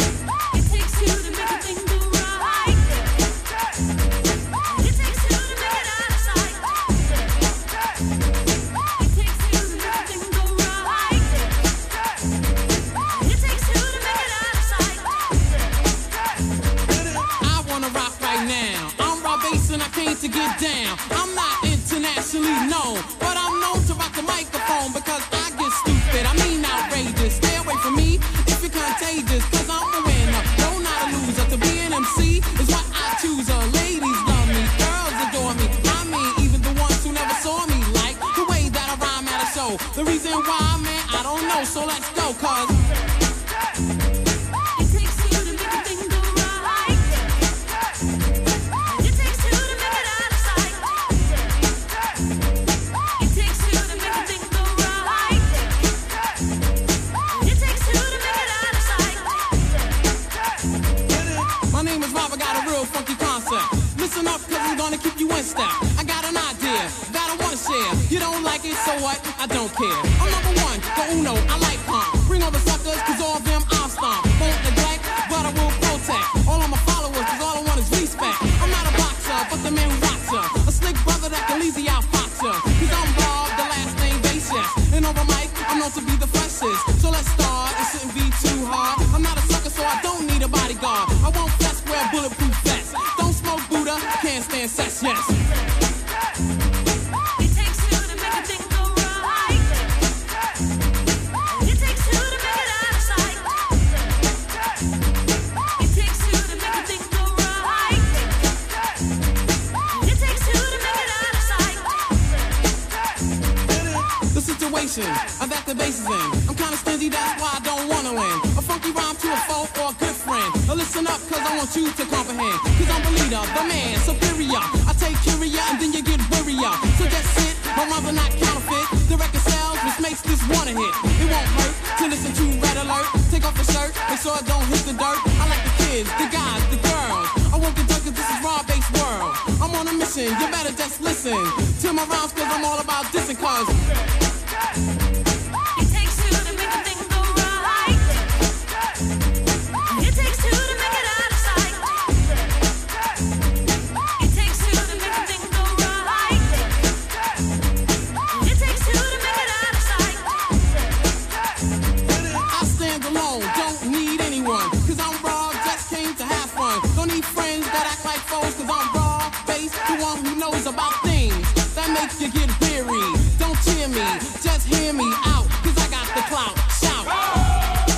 [172.11, 173.15] back, you get weary.
[173.37, 174.03] Don't tear me,
[174.41, 176.55] just hear me out, cause I got the clout.
[176.79, 177.05] Shout.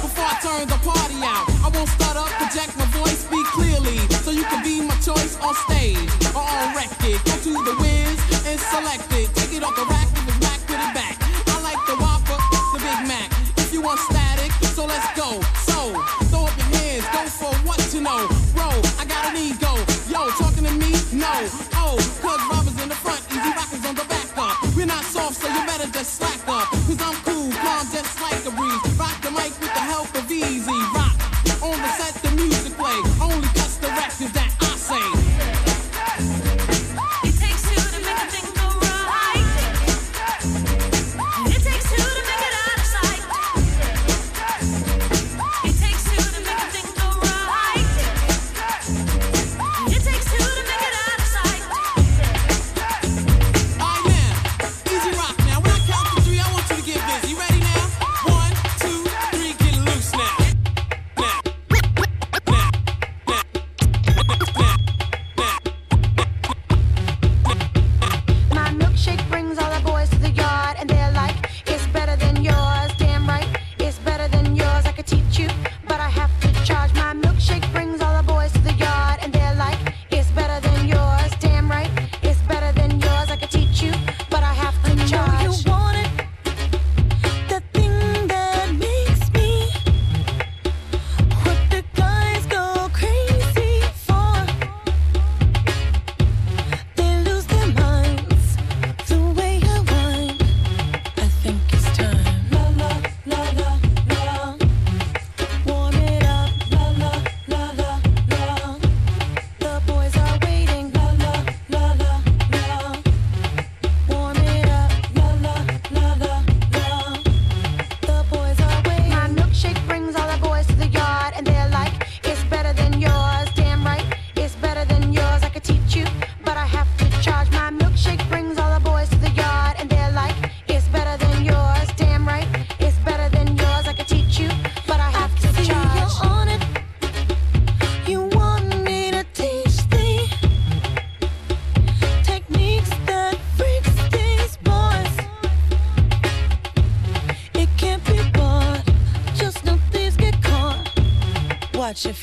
[0.01, 3.97] Before I turn the party out, I won't start up, project my voice, speak clearly.
[4.23, 7.19] So you can be my choice on stage or on record.
[7.25, 9.33] Go to the whiz and select it.
[9.35, 10.02] Take it off the rack.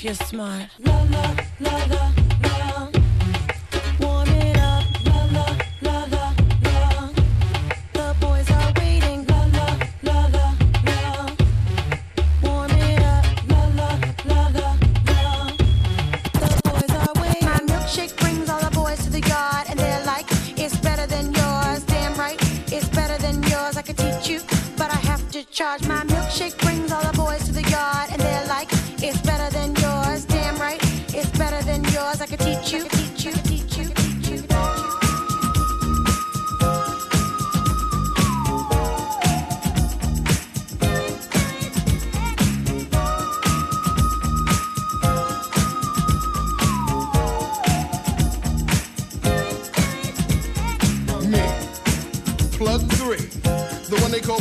[0.01, 0.90] if you're smart.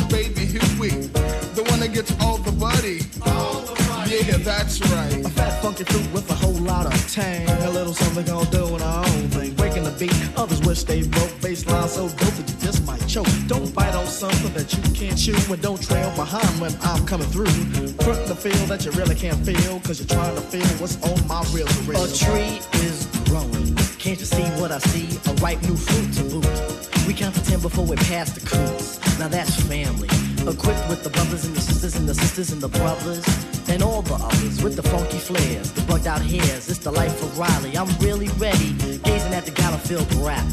[0.08, 0.90] baby, who we.
[0.90, 3.00] The one that gets all the buddy.
[3.26, 3.80] All the.
[4.10, 5.24] Yeah, that's right.
[5.24, 7.48] A fat funky fruit with a whole lot of tang.
[7.62, 9.54] A little something I'll do in our own thing.
[9.54, 11.30] Breaking the beat, others wish they broke.
[11.38, 13.28] Baseline so dope that you just might choke.
[13.46, 15.36] Don't bite on something that you can't chew.
[15.52, 17.54] And don't trail behind when I'm coming through.
[18.02, 19.78] Front the feel that you really can't feel.
[19.80, 22.02] Cause you're trying to feel what's on my real real.
[22.02, 23.76] A tree is growing.
[23.98, 25.06] Can't you see what I see?
[25.30, 27.06] A ripe new fruit to boot.
[27.06, 29.09] We count to ten before we pass the coots.
[29.20, 30.08] Now that's family.
[30.48, 33.22] Equipped with the brothers and the sisters and the sisters and the brothers.
[33.68, 36.70] And all the others with the funky flares, the bugged out hairs.
[36.70, 37.76] It's the life of Riley.
[37.76, 38.72] I'm really ready,
[39.04, 40.48] gazing at the Gallowfield rap.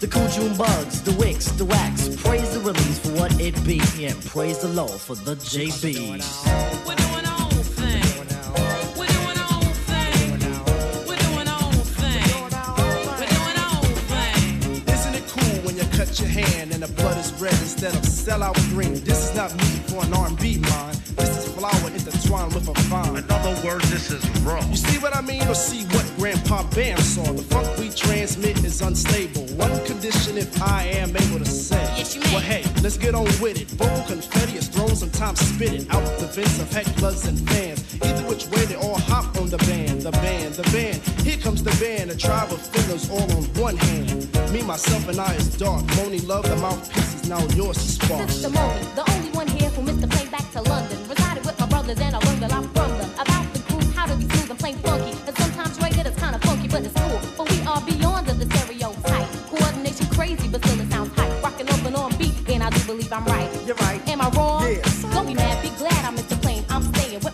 [0.00, 2.08] The June bugs, the wicks, the wax.
[2.16, 7.07] Praise the release for what it be, and praise the Lord for the JBs.
[16.98, 18.94] Blood is red instead of sellout green?
[19.04, 20.97] This is not music for an R&B line.
[21.18, 23.16] This is flower intertwined with a vine.
[23.16, 24.60] In other words, this is raw.
[24.70, 27.32] You see what I mean, or see what Grandpa Bam saw?
[27.32, 29.46] The funk we transmit is unstable.
[29.56, 31.82] One condition if I am able to say.
[31.96, 32.32] Yes, you may.
[32.32, 33.68] Well, hey, let's get on with it.
[33.70, 37.84] Vocal confetti is thrown, sometimes spit it out the vents of hecklers and fans.
[38.02, 40.96] Either which way, they all hop on the band, the band, the band.
[41.26, 44.28] Here comes the band, a tribe of fingers all on one hand.
[44.52, 45.84] Me, myself, and I is dark.
[45.98, 48.28] Monie Love, the mouthpiece is now yours to spark.
[48.30, 51.07] Sister Monie, the only one here who missed the plane to London.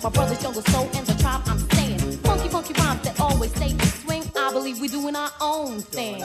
[0.05, 1.99] My brothers, younger soul, and the tribe I'm staying.
[2.19, 4.23] Funky, funky rhymes that always stay in swing.
[4.37, 6.23] I believe we're doing our own thing.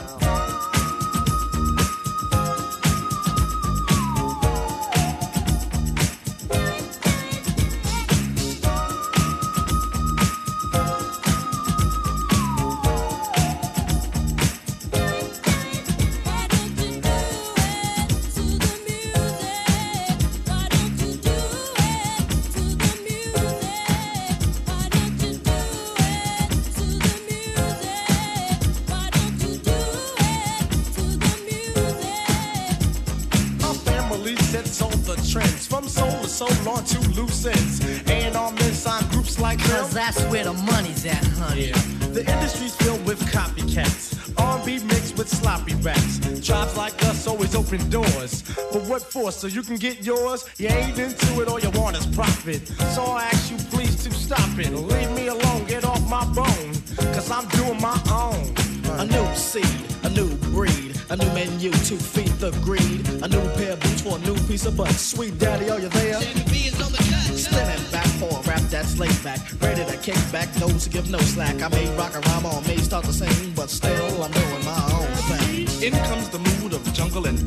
[47.72, 48.42] Open doors.
[48.72, 49.30] But what for?
[49.30, 50.44] So you can get yours?
[50.58, 52.66] You ain't into it, all you want is profit.
[52.94, 54.72] So I ask you please to stop it.
[54.72, 56.72] Leave me alone, get off my bone.
[57.14, 58.54] Cause I'm doing my own.
[58.98, 59.64] A new seed,
[60.02, 63.08] a new breed, a new menu to feed the greed.
[63.22, 64.90] A new pair of boots for a new piece of butt.
[64.90, 66.20] Sweet daddy, are you there?
[66.20, 69.40] Spinning back for a rap that's laid back.
[69.62, 71.62] Ready to kick back, those who give no slack.
[71.62, 74.82] I may rock a rhyme or may start to sing, but still I'm doing my
[74.98, 75.82] own thing.
[75.82, 77.38] In comes the mood of jungle and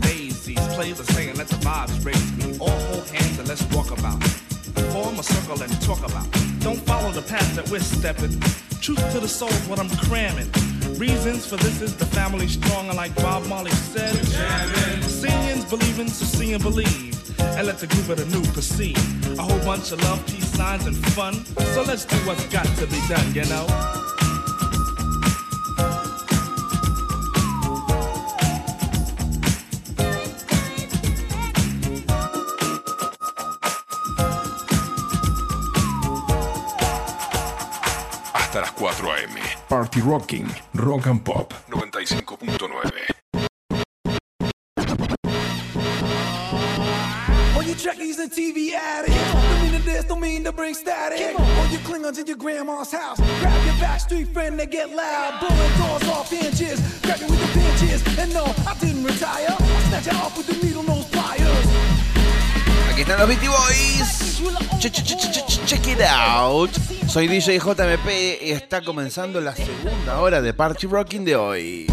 [0.53, 0.75] daisies.
[0.75, 2.57] Play the singing, let the vibes raise me.
[2.59, 4.23] All hold hands and let's walk about.
[4.91, 6.27] Form a circle and talk about.
[6.59, 8.39] Don't follow the path that we're stepping.
[8.81, 10.49] Truth to the soul is what I'm cramming.
[10.97, 14.13] Reasons for this is the family strong, and like Bob Marley said,
[15.03, 17.11] seeing's believing, so see and believe.
[17.39, 18.97] And let the group of the new proceed.
[19.37, 21.33] A whole bunch of love, peace signs, and fun.
[21.73, 23.65] So let's do what's got to be done, you know?
[38.83, 39.35] Hasta las 4 a.m.
[39.69, 41.53] Party Rocking, Rock and Pop.
[41.69, 42.69] 95.9.
[47.55, 51.39] All you trekkies and TV addicts Don't mean to this, don't mean to bring static.
[51.39, 53.19] All your Klingons in your grandma's house.
[53.39, 55.39] Grab your backstreet friend, they get loud.
[55.39, 58.17] Blowing doors off hinges Grab you with the pinches.
[58.17, 59.47] And no, I didn't retire.
[59.49, 61.12] I snatch you off with the needle nose pliers
[62.93, 64.41] Aquí están los Beastie Boys.
[64.79, 66.69] Ch- ch- ch- ch- ch- Check it out.
[67.07, 71.87] Soy DJ JMP y está comenzando la segunda hora de Party Rocking de hoy.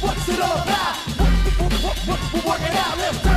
[0.00, 0.96] What's it all about?
[2.44, 3.35] Work out.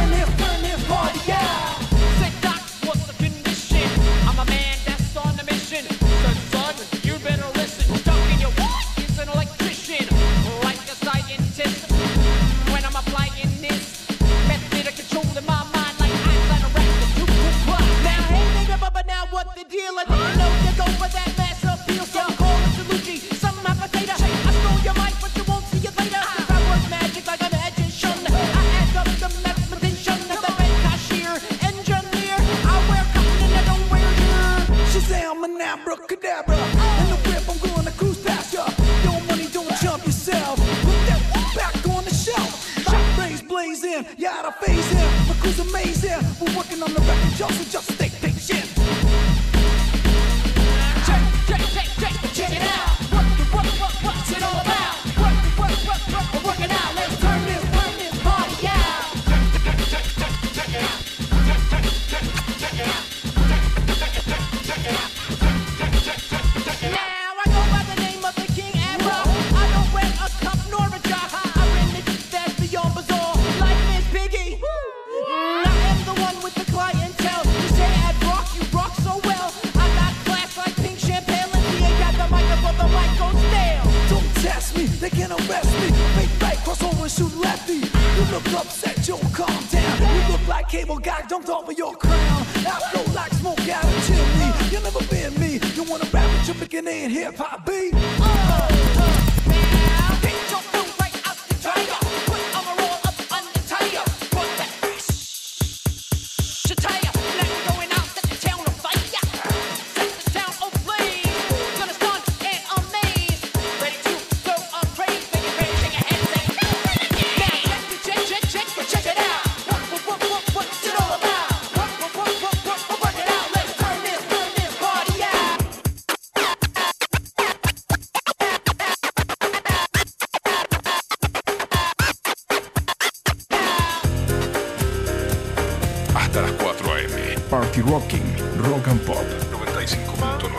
[136.19, 137.39] Hasta las 4 a.m.
[137.49, 139.25] Party Rocking, Rock and Pop
[139.71, 140.49] 95.9.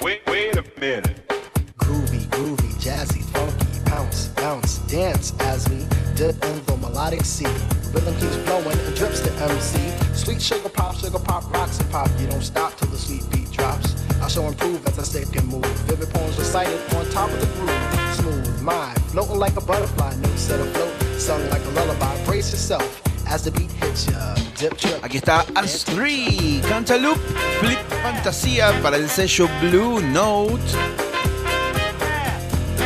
[0.00, 1.30] Wait, wait a minute.
[1.76, 5.84] Groovy, groovy, jazzy, funky, bounce, bounce, dance as we
[6.16, 7.44] dip in the melodic sea.
[7.92, 9.78] Rhythm keeps flowing and drips to MC.
[10.14, 12.08] Sweet sugar pop, sugar pop, rocks and pop.
[12.18, 13.94] You don't stop till the sweet beat drops.
[14.22, 15.66] I shall improve as I stick and move.
[15.86, 18.14] Vivid poems recited on top of the groove.
[18.16, 20.14] Smooth mind, floating like a butterfly.
[20.16, 22.14] No set afloat, sung like a lullaby.
[22.24, 24.34] Brace yourself as the beat hits ya.
[24.58, 24.98] Dip, trip.
[25.02, 27.20] Aquí está Us 3, Cantaloupe,
[27.60, 30.62] Flip Fantasía para el sello Blue Note.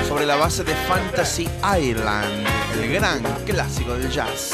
[0.09, 4.53] Sobre la base de Fantasy Island, el gran clásico del jazz.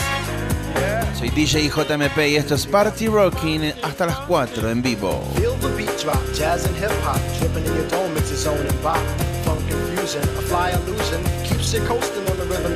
[1.19, 5.21] Soy DJ JMP y esto es Party Rocking hasta las 4 en vivo.
[5.35, 8.61] Feel the beat drop, jazz and hip hop, dripping in your dome, it's your zone
[8.61, 8.99] and bop.
[9.45, 12.73] Funk confusion, a fly illusion, keeps you coasting on the rhythm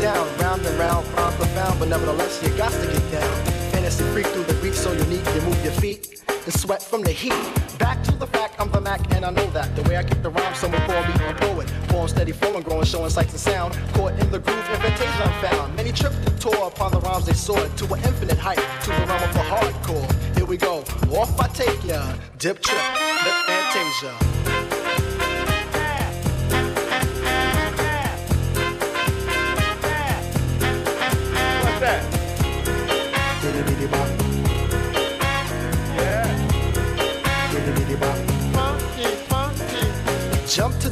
[0.00, 3.44] down, round and round, rhyme profound, but nevertheless you got to get down.
[3.72, 7.10] Fantasy freak through the beat so unique, you move your feet and sweat from the
[7.10, 7.34] heat.
[7.78, 9.74] Back to the fact, I'm the Mac and I know that.
[9.76, 11.68] The way I kick the rhyme, someone call me a poet.
[11.88, 13.74] Form steady flowing, growing, showing sights and sound.
[13.94, 15.76] Caught in the groove, invitation I'm found.
[15.76, 19.06] Many tripped and tore upon the rhymes they soared to an infinite height, to the
[19.06, 20.36] realm of the hardcore.
[20.36, 20.78] Here we go,
[21.18, 22.82] off I take ya, dip trip,
[23.24, 24.75] lip fantasia.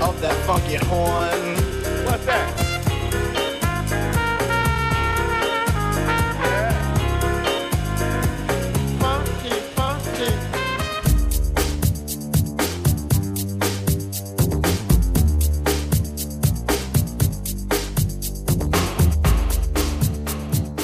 [0.00, 1.56] of that funky horn.
[2.04, 2.54] What's that?
[8.98, 10.32] Funky, funky.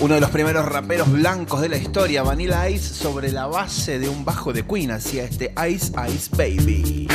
[0.00, 4.08] Uno de los primeros raperos blancos de la historia, Vanilla Ice, sobre la base de
[4.08, 7.08] un bajo de Queen, hacía este Ice Ice Baby.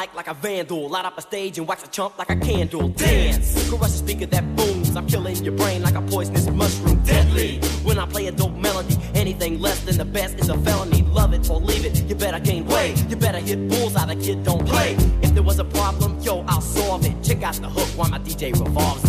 [0.00, 0.88] Mic like a vandal.
[0.88, 2.88] Light up a stage and wax a chump like a candle.
[2.88, 4.96] Dance, crush a speaker that booms.
[4.96, 7.02] I'm killing your brain like a poisonous mushroom.
[7.04, 7.58] Deadly.
[7.84, 11.02] When I play a dope melody, anything less than the best is a felony.
[11.02, 12.02] Love it or leave it.
[12.08, 12.96] you better gain weight.
[13.10, 14.96] You better hit bulls out, the kid don't play.
[15.22, 17.14] If there was a problem, yo, I'll solve it.
[17.22, 18.99] Check out the hook while my DJ revolves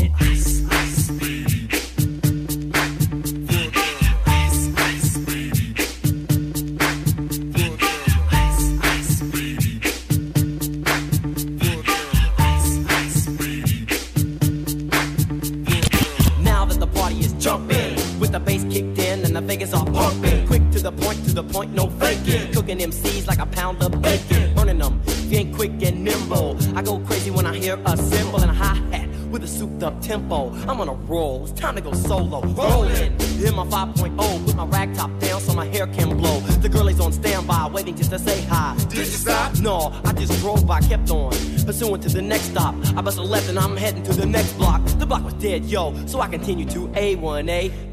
[21.51, 22.53] point, to the point, no faking.
[22.53, 24.53] Cooking MCs like a pound of bacon.
[24.55, 26.57] Burning them, if you ain't quick and nimble.
[26.75, 29.81] I go crazy when I hear a cymbal and a hi hat with a souped
[29.81, 30.51] up tempo.
[30.67, 32.41] I'm on a roll, it's time to go solo.
[32.41, 36.39] Rolling, in my 5.0, put my rag top down so my hair can blow.
[36.39, 38.75] The girl is on standby, waiting just to say hi.
[38.89, 39.57] Did you stop?
[39.59, 41.31] No, I just drove by, kept on.
[41.65, 42.75] Pursuing to the next stop.
[42.97, 44.83] I bust a left and I'm heading to the next block.
[44.97, 47.91] The block was dead, yo, so I continue to A1A.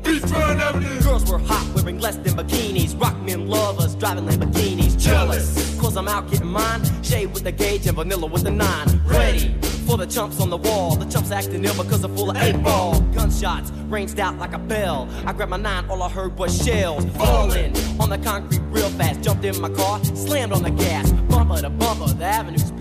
[1.04, 2.98] Girls were hot, wearing less than bikinis.
[3.00, 4.98] Rock men lovers, driving Lamborghinis.
[4.98, 6.82] Jealous, cause I'm out getting mine.
[7.02, 9.00] Shade with the gauge and vanilla with the nine.
[9.06, 9.54] Ready
[9.86, 10.96] for the chumps on the wall.
[10.96, 13.00] The chumps acting ill because they're full of eight ball.
[13.12, 15.08] Gunshots ranged out like a bell.
[15.26, 19.22] I grabbed my nine, all I heard was shells falling on the concrete real fast.
[19.22, 21.10] Jumped in my car, slammed on the gas.
[21.28, 22.77] Bumper to bumper, the avenue's.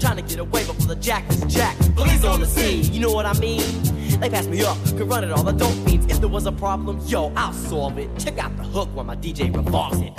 [0.00, 1.94] Trying to get away before the jack is jacked.
[1.96, 3.62] Police on the scene, you know what I mean?
[4.20, 6.06] They passed me up, could run it all the dope fiends.
[6.06, 8.08] If there was a problem, yo, I'll solve it.
[8.18, 10.12] Check out the hook while my DJ revolves it.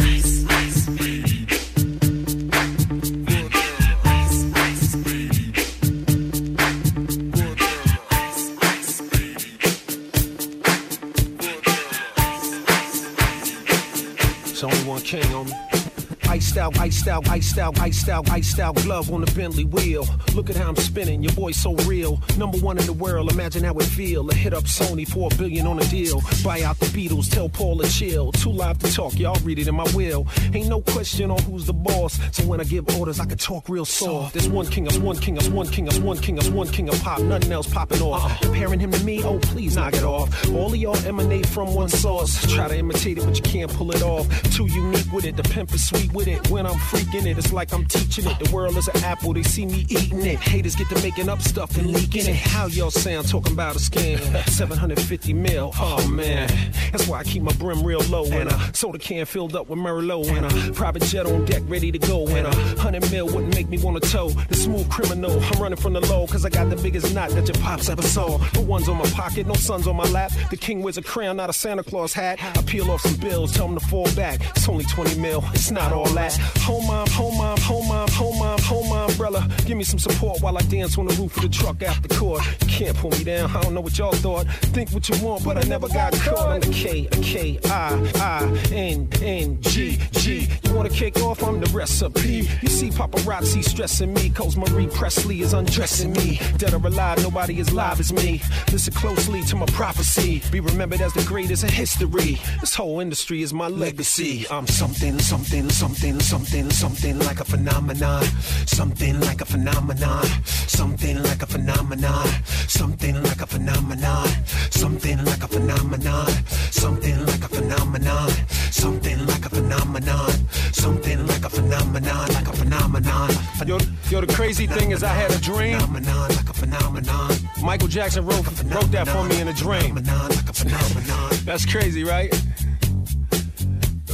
[16.70, 20.06] Out, iced out, iced out, iced out, iced out glove on the Bentley wheel.
[20.36, 22.22] Look at how I'm spinning, your boy's so real.
[22.38, 24.30] Number one in the world, imagine how it feel.
[24.30, 26.22] A hit up Sony for a billion on a deal.
[26.44, 28.32] Buy out the Beatles, tell Paul to chill.
[28.32, 30.28] Too live to talk, y'all read it in my will.
[30.54, 32.20] Ain't no question on who's the boss.
[32.32, 34.34] So when I give orders, I can talk real soft.
[34.34, 36.90] There's one king, us one king, us one king, us one king, us one king
[36.90, 37.22] of pop.
[37.22, 38.26] Nothing else popping off.
[38.26, 38.38] Uh-huh.
[38.42, 40.50] Comparing him to me, oh please knock it off.
[40.52, 42.46] All of y'all emanate from one source.
[42.54, 44.28] Try to imitate it, but you can't pull it off.
[44.52, 46.50] Too unique with it, the pimp is sweet with it.
[46.50, 48.40] When I'm freaking it, it's like I'm teaching it.
[48.40, 50.40] The world is an apple, they see me eating it.
[50.40, 52.36] Haters get to making up stuff and leaking it.
[52.36, 54.20] How y'all sound talking about a scam?
[54.50, 56.50] 750 mil, oh man.
[56.92, 59.80] That's why I keep my brim real low and a soda can filled up with
[59.80, 63.54] Merlot and a private jet on deck ready to go and a hundred mil wouldn't
[63.54, 65.32] make me want to tow the smooth criminal.
[65.32, 68.02] I'm running from the low cause I got the biggest knot that your pops ever
[68.02, 68.38] saw.
[68.54, 70.32] The ones on my pocket, no sons on my lap.
[70.50, 72.40] The king wears a crown, not a Santa Claus hat.
[72.42, 74.40] I peel off some bills, tell them to fall back.
[74.56, 76.38] It's only 20 mil, it's not all that.
[76.60, 79.48] Home mom, home mom, home mom, home mom, home mom, umbrella.
[79.66, 82.42] Give me some support while I dance on the roof of the truck after court.
[82.62, 84.48] You can't pull me down, I don't know what y'all thought.
[84.74, 86.50] Think what you want, but I never got caught.
[86.50, 90.48] I'm the K, K, I, I, N, N, G, G.
[90.64, 91.44] You wanna kick off?
[91.44, 92.48] I'm the recipe.
[92.62, 96.40] You see paparazzi stressing me, cause Marie Presley is undressing me.
[96.58, 98.42] Dead or alive, nobody as live as me.
[98.72, 100.42] Listen closely to my prophecy.
[100.52, 102.40] Be remembered as the greatest in history.
[102.60, 104.46] This whole industry is my legacy.
[104.50, 108.24] I'm something, something, something, something, something something like a phenomenon.
[108.68, 110.26] Something like a phenomenon.
[110.46, 112.28] Something like a phenomenon.
[112.68, 114.28] Something like a phenomenon.
[114.70, 116.30] Something like a phenomenon.
[116.70, 118.30] Something like a phenomenon.
[118.72, 120.32] Something like a phenomenon.
[120.72, 122.28] Something like a phenomenon.
[122.38, 123.30] Like a phenomenon.
[123.66, 123.80] Yo,
[124.12, 125.80] yo, the crazy thing is I had a dream.
[125.80, 127.32] Phenomenon, like a phenomenon.
[127.64, 128.46] Michael Jackson wrote,
[128.76, 129.96] wrote that for me in a dream.
[129.96, 131.32] Like a phenomenon.
[131.44, 132.32] That's crazy, right?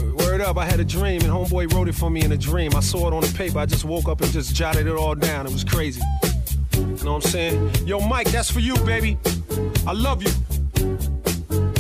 [0.02, 2.76] Word up, I had a dream and homeboy wrote it for me in a dream.
[2.76, 3.60] I saw it on the paper.
[3.60, 5.46] I just woke up and just jotted it all down.
[5.46, 6.02] It was crazy.
[6.74, 7.88] You know what I'm saying?
[7.88, 9.18] Yo, Mike, that's for you, baby.
[9.88, 10.32] I love you.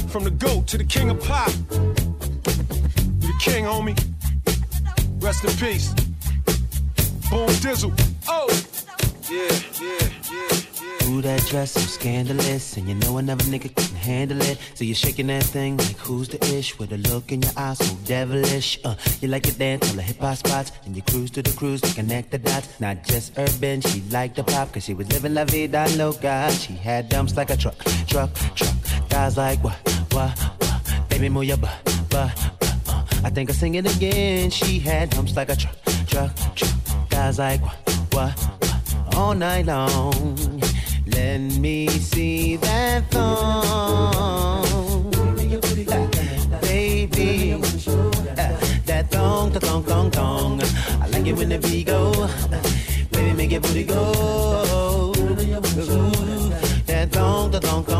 [0.10, 1.50] From the goat to the king of pop.
[1.72, 4.00] You the king, homie.
[5.22, 5.94] Rest in peace.
[7.30, 7.92] Boom Dizzle.
[8.28, 8.48] Oh!
[9.30, 9.50] Yeah,
[9.82, 11.10] yeah, yeah.
[11.10, 13.74] Ooh, that dress so scandalous, and you know another nigga
[14.06, 14.57] handle it.
[14.76, 17.80] So you're shaking that thing like who's the ish with a look in your eyes
[17.80, 18.80] so devilish.
[18.84, 21.56] Uh, you like to dance all the hip hop spots, and you cruise to the
[21.57, 22.80] cruise to connect the dots.
[22.80, 26.52] Not just urban, she liked the pop, cause she was living la vida loca.
[26.52, 27.77] She had dumps like a truck,
[28.07, 28.76] truck, truck.
[29.10, 29.77] Guys like what,
[30.11, 31.10] what, what?
[31.10, 32.88] Baby, move your butt, butt, butt.
[32.88, 34.49] Uh, I think I'll sing it again.
[34.52, 35.77] She had dumps like a truck,
[36.07, 37.10] truck, truck.
[37.10, 37.77] Guys like what,
[38.14, 39.15] what, what?
[39.15, 40.55] All night long.
[41.16, 44.64] Let me see that thong.
[46.62, 47.54] Baby,
[48.86, 50.62] that thong, thong, thong, thong.
[51.02, 52.28] I like it when the go.
[53.12, 55.14] Baby, make your booty go.
[56.86, 57.95] That thong, thong, thong,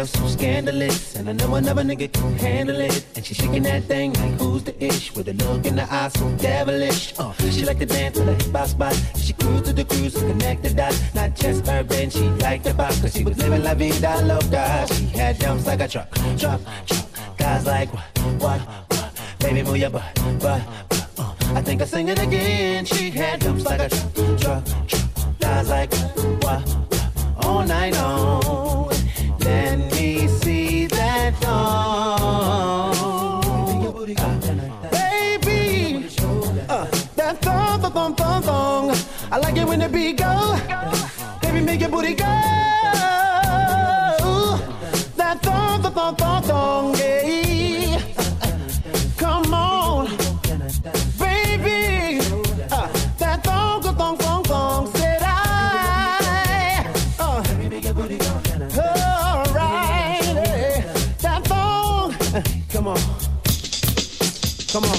[0.00, 3.04] girl so scandalous, and I know another nigga can handle it.
[3.16, 6.08] And she shaking that thing like who's the ish with a look in the eye
[6.08, 7.12] so devilish.
[7.18, 8.94] Uh, she like to dance to the hip hop spot.
[9.16, 10.98] She cruise to the cruise and connect the dots.
[11.14, 14.86] Not just urban, she liked the box cause she was living la vida loca.
[14.94, 17.36] She had jumps like a truck, truck, truck.
[17.36, 19.20] Guys like what, what, what?
[19.40, 20.62] Baby move your butt, butt, butt.
[21.18, 22.86] Uh, I think I sing it again.
[22.86, 25.38] She had jumps like a truck, truck, truck.
[25.40, 27.44] Guys like what, what, what?
[27.44, 28.79] All night long.
[29.50, 32.94] Let me see that thong.
[34.92, 36.06] Baby,
[36.68, 36.86] uh,
[37.16, 38.96] that thong, thong, thong, thong.
[39.32, 40.56] I like it when the beat go.
[41.42, 42.24] Baby, make your booty go.
[45.20, 46.94] That thong, thong, thong, thong,
[64.72, 64.98] Come on.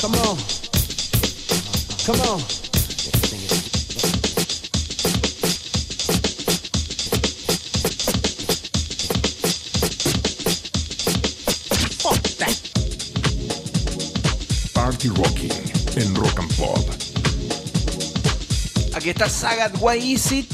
[0.00, 0.36] Come on.
[2.06, 2.40] Come on.
[12.00, 12.56] Fuck that.
[14.72, 15.52] Party Rocking
[15.96, 16.78] en Rock and Pop.
[18.94, 20.50] Aquí está Sagat Why Is It.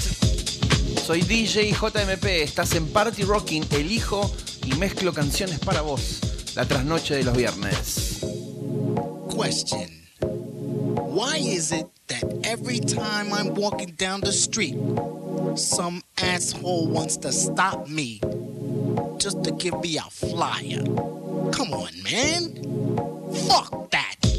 [1.06, 2.24] Soy DJ JMP.
[2.42, 3.64] Estás en Party Rocking.
[3.70, 4.28] Elijo
[4.64, 6.25] y mezclo canciones para vos.
[6.56, 8.24] La trasnoche de los viernes.
[9.28, 14.74] Question Why is it that every time I'm walking down the street,
[15.54, 18.22] some asshole wants to stop me
[19.18, 20.82] just to give me a flyer?
[21.52, 22.54] Come on, man.
[23.46, 24.35] Fuck that.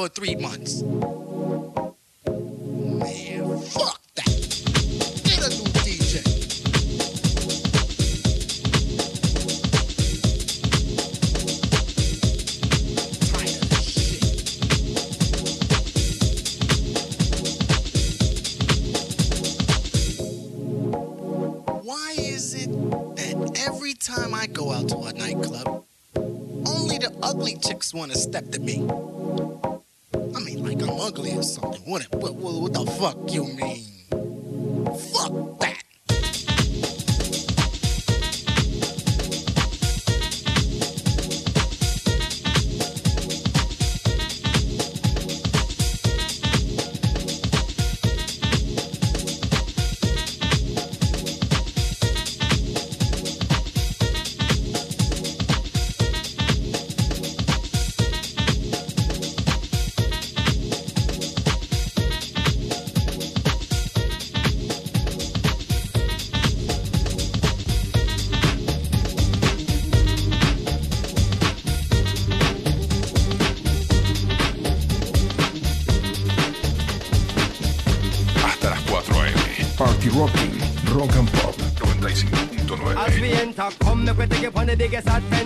[0.00, 0.80] For three months?
[0.80, 1.04] Man,
[3.60, 4.32] fuck that.
[5.24, 6.24] Get a new DJ.
[21.84, 22.70] Why is it
[23.16, 25.84] that every time I go out to a nightclub,
[26.16, 29.19] only the ugly chicks want to step to me?
[30.82, 31.82] I'm ugly or something.
[31.84, 33.84] What, what, what the fuck you mean?
[35.12, 35.59] Fuck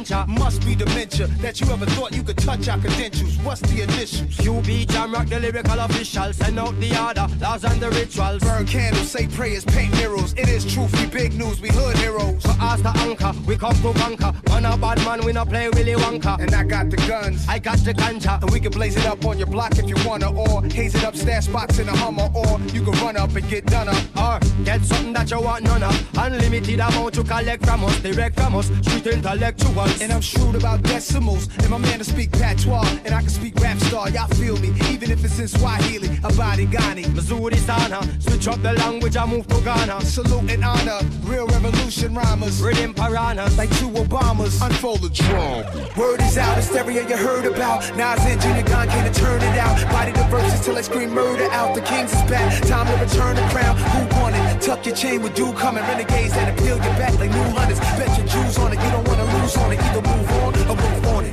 [0.05, 0.40] adventure.
[0.40, 3.36] Must be dementia that you ever thought you could touch our credentials.
[3.39, 4.36] What's the initials?
[4.36, 6.32] QB Jam Rock, the lyrical official.
[6.32, 8.43] Send out the order, laws and the rituals.
[8.43, 10.32] Burn candles, say prayers, paint murals.
[10.35, 12.43] It is truth, we big news, we hood heroes.
[12.43, 14.32] So as the anchor, we come to conquer.
[14.65, 16.41] Man a bad man, we not play Willy Wonka.
[16.41, 17.47] And I got the guns.
[17.47, 18.41] I got the ganja.
[18.41, 21.05] And we can blaze it up on your block if you wanna, or haze it
[21.05, 24.03] up, stash spots in a Hummer, or you can run up and get done up.
[24.16, 25.95] Or get something that you want none of.
[26.16, 30.01] Unlimited amount to collect from us, direct from us, street intellectuals.
[30.01, 31.47] And I'm shrewd about decimals.
[31.59, 34.09] And my man to speak patois, and I can speak rap star.
[34.09, 37.15] Y'all feel me, even if it's in Swahili, Abadi Ghani.
[37.15, 40.01] Missouri Sana, switch up the language, I move to Ghana.
[40.01, 42.62] Salute and honor, real revolution rhymers.
[42.62, 44.53] Rhythm piranhas, like two Obamas.
[44.62, 45.64] Unfold the drum.
[45.97, 47.82] Word is out, hysteria you heard about.
[47.97, 49.81] Nas and Junior came to turn it out.
[49.90, 51.74] Body the verses till I scream murder out.
[51.74, 53.76] The kings is back, time to return the crown.
[53.76, 54.60] Who won it?
[54.60, 55.82] Tuck your chain with you coming.
[55.85, 57.81] Renegades that appeal your back like new hunters.
[57.81, 59.81] Bet your Jews on it, you don't wanna lose on it.
[59.81, 61.23] Either move on or move on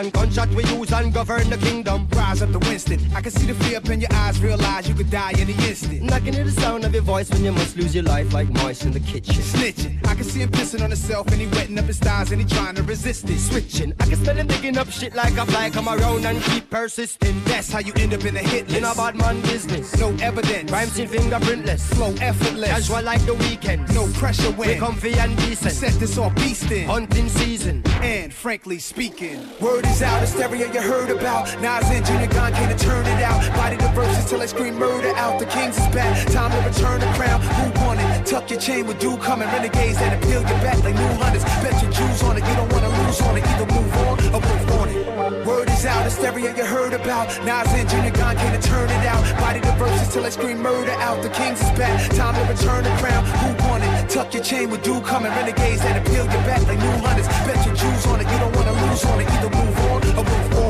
[0.00, 2.08] Kingston, gunshot we use and govern the kingdom.
[2.12, 3.00] Rise up to Winston.
[3.14, 6.10] I can see the fear up in your eyes, realize you could die any instant.
[6.12, 8.48] I can hear the sound of your voice when you must lose your life like
[8.50, 9.34] mice in the kitchen.
[9.42, 10.06] Snitching.
[10.06, 12.46] I can see him pissing on himself and he wetting up his thighs and he
[12.46, 13.38] trying to resist it.
[13.38, 13.92] Switching.
[14.00, 15.70] I can smell him digging up shit like a fly.
[15.70, 17.42] Come around and keep persisting.
[17.44, 18.78] That's how you end up in a hit list.
[18.78, 19.96] In a bad man business.
[19.98, 20.70] No evidence.
[20.70, 21.82] Rhymes in fingerprintless.
[21.94, 22.68] Flow effortless.
[22.70, 23.92] Casual like the weekend.
[23.94, 25.72] No pressure when We comfy and decent.
[25.72, 26.86] set this off beastin'.
[26.86, 27.82] Hunting season.
[28.02, 31.46] And frankly speaking, word is out, hysteria you heard about.
[31.60, 33.40] Nas and Junior Gong came to turn it out.
[33.56, 35.38] Body the verses till I scream murder out.
[35.38, 37.40] The Kings is back, time to return the crown.
[37.40, 38.26] Who won it?
[38.26, 39.48] Tuck your chain with do coming.
[39.48, 41.44] Renegades that appeal your back like new hunters.
[41.62, 43.44] Bet your Jews on it, you don't wanna lose on it.
[43.46, 45.46] Either move on or move on it.
[45.46, 47.28] Word is out, hysteria you heard about.
[47.44, 49.22] Nas and Junior Gong came to turn it out.
[49.40, 51.22] Body the verses till I scream murder out.
[51.22, 53.24] The Kings is back, time to return the crown.
[53.42, 54.08] Who won it?
[54.10, 55.32] Tuck your chain with do coming.
[55.32, 57.28] Renegades that appeal your back like new hunters.
[57.46, 59.28] Bet your Jews on it, you don't wanna on it.
[59.30, 60.69] Either move on or move on.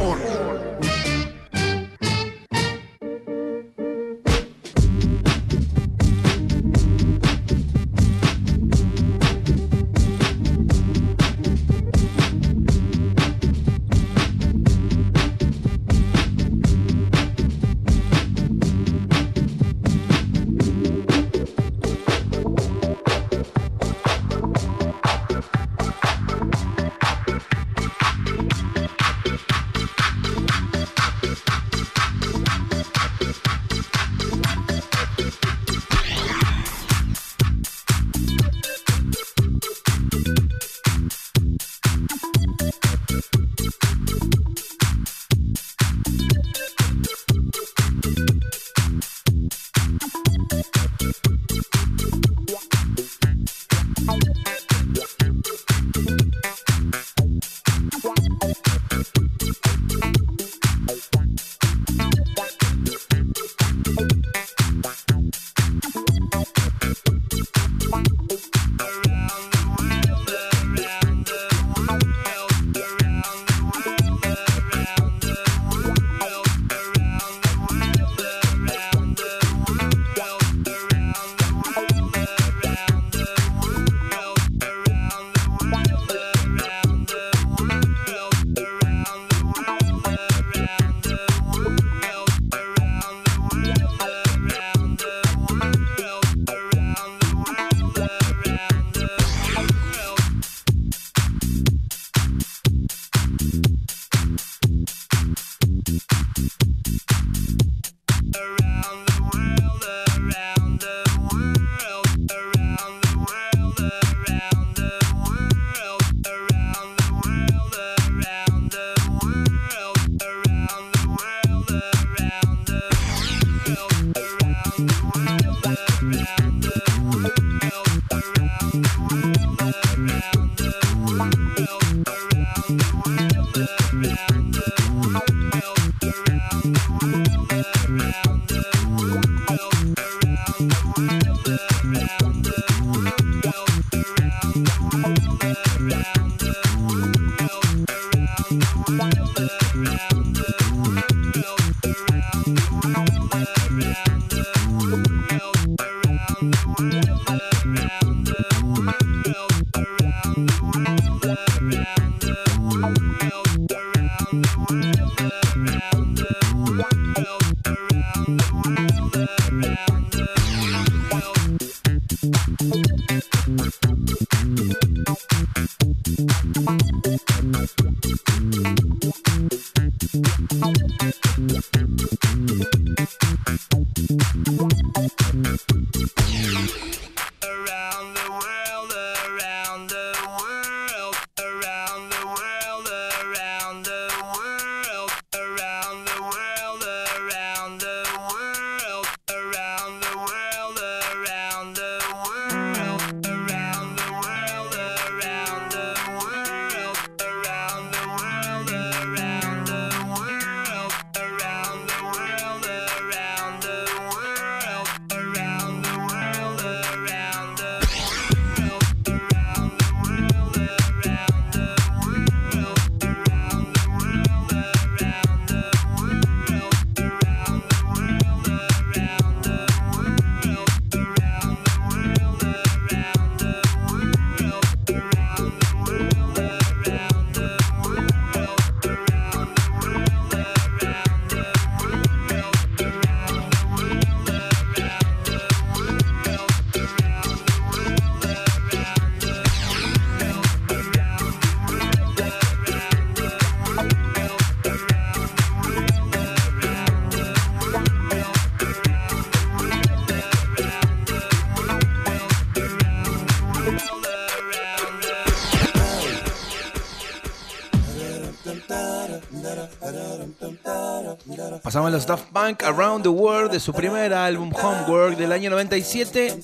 [271.71, 276.43] Pasaban los Daft Punk Around the World de su primer álbum Homework del año 97.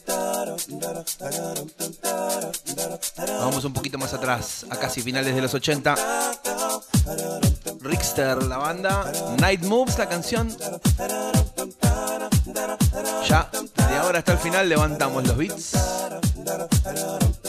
[3.40, 5.96] Vamos un poquito más atrás, a casi finales de los 80.
[7.80, 9.10] Rickster, la banda.
[9.40, 10.56] Night Moves, la canción.
[13.28, 13.50] Ya,
[13.88, 15.72] de ahora hasta el final levantamos los beats.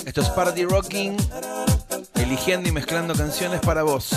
[0.04, 1.16] Esto es Party Rocking,
[2.16, 4.10] eligiendo y mezclando canciones para vos.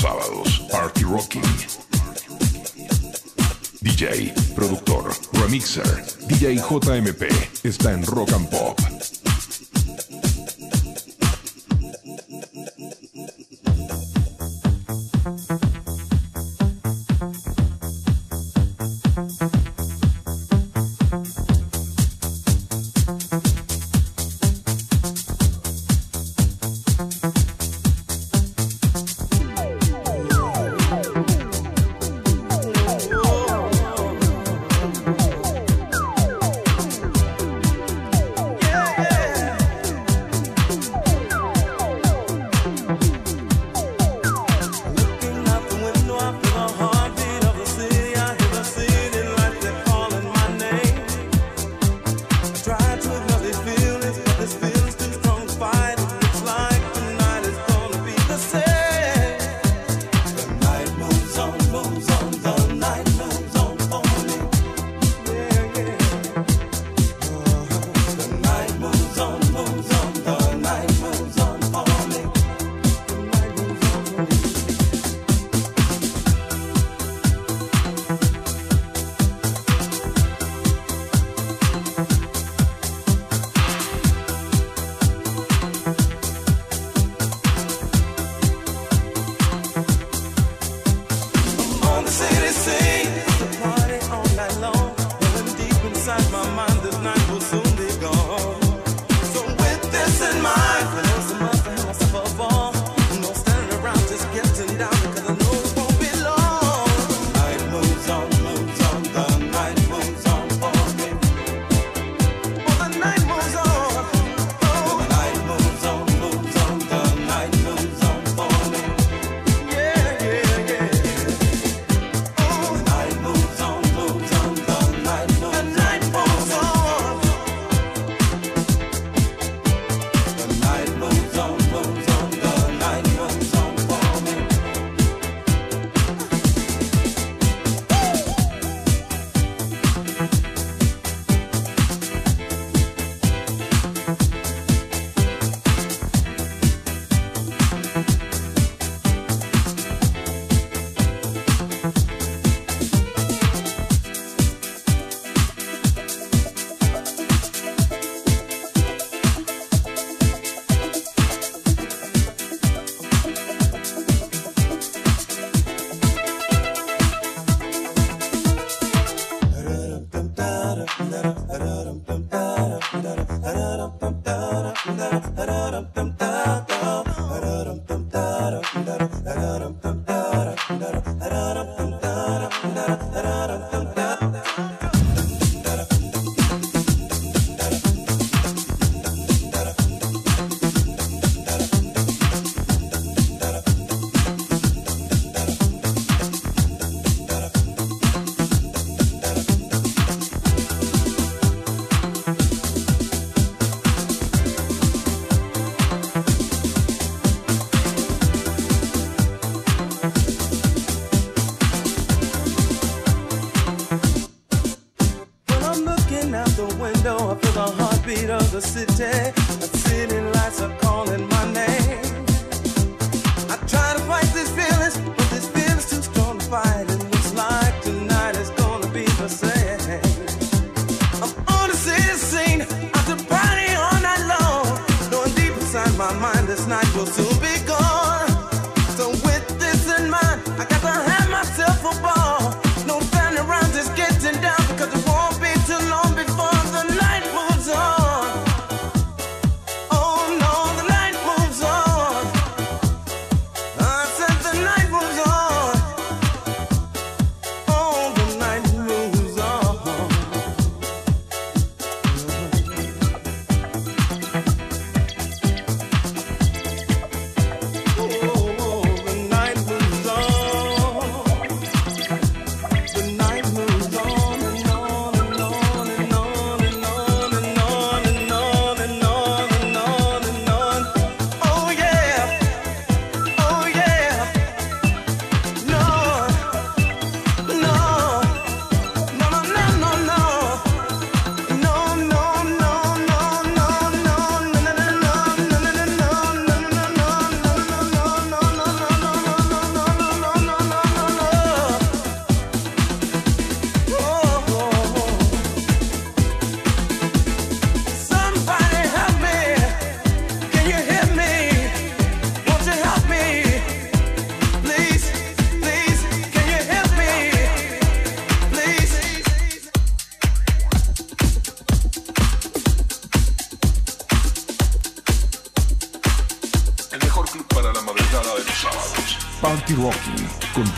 [0.00, 0.62] sábados.
[0.70, 1.42] Party Rocking.
[3.80, 5.86] DJ, productor, remixer,
[6.26, 7.28] DJ JMP
[7.62, 8.93] está en Rock and Pop.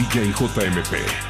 [0.06, 1.25] DJ JMP.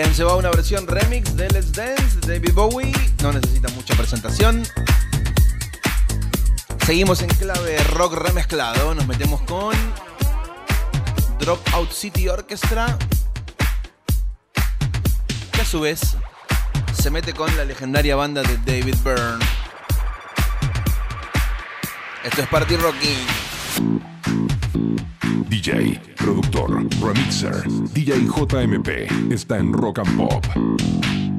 [0.00, 2.92] Se va una versión remix de Let's Dance de David Bowie.
[3.22, 4.62] No necesita mucha presentación.
[6.84, 8.94] Seguimos en clave rock remezclado.
[8.94, 9.74] Nos metemos con
[11.38, 12.98] Dropout City Orchestra.
[15.52, 16.16] Que a su vez
[16.92, 19.44] se mete con la legendaria banda de David Byrne.
[22.24, 24.09] Esto es Party Rocking.
[25.50, 31.29] DJ, productor, remixer, DJ JMP está en Rock and Pop.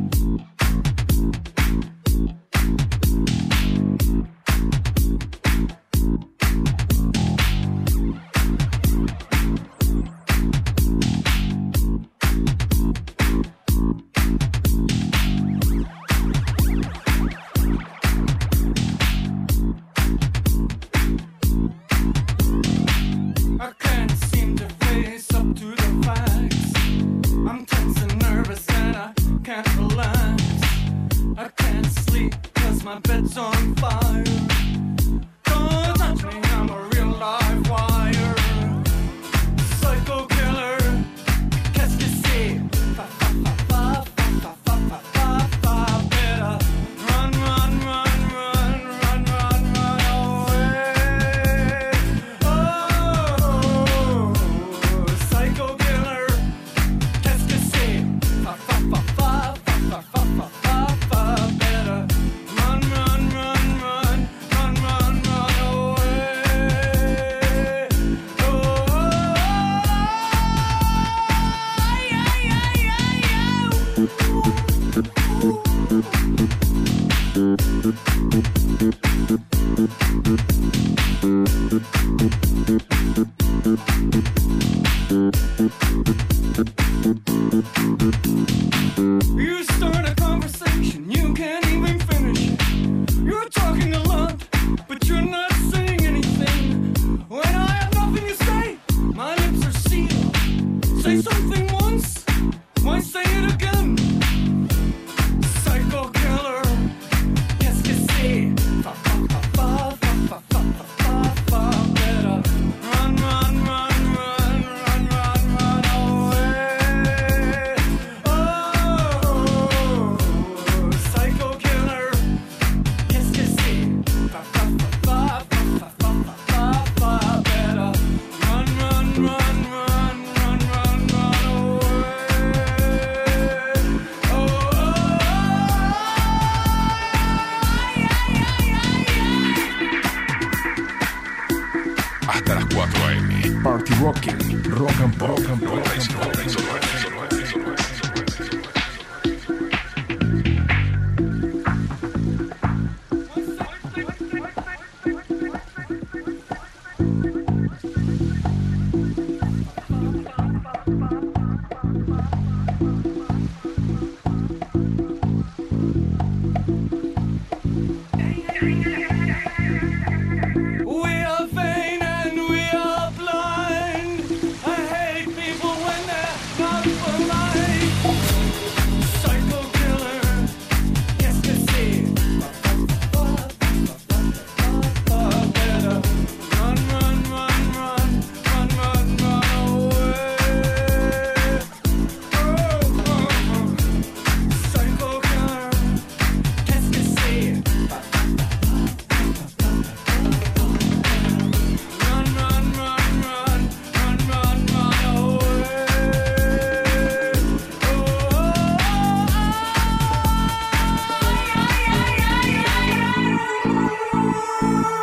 [213.64, 213.92] Thank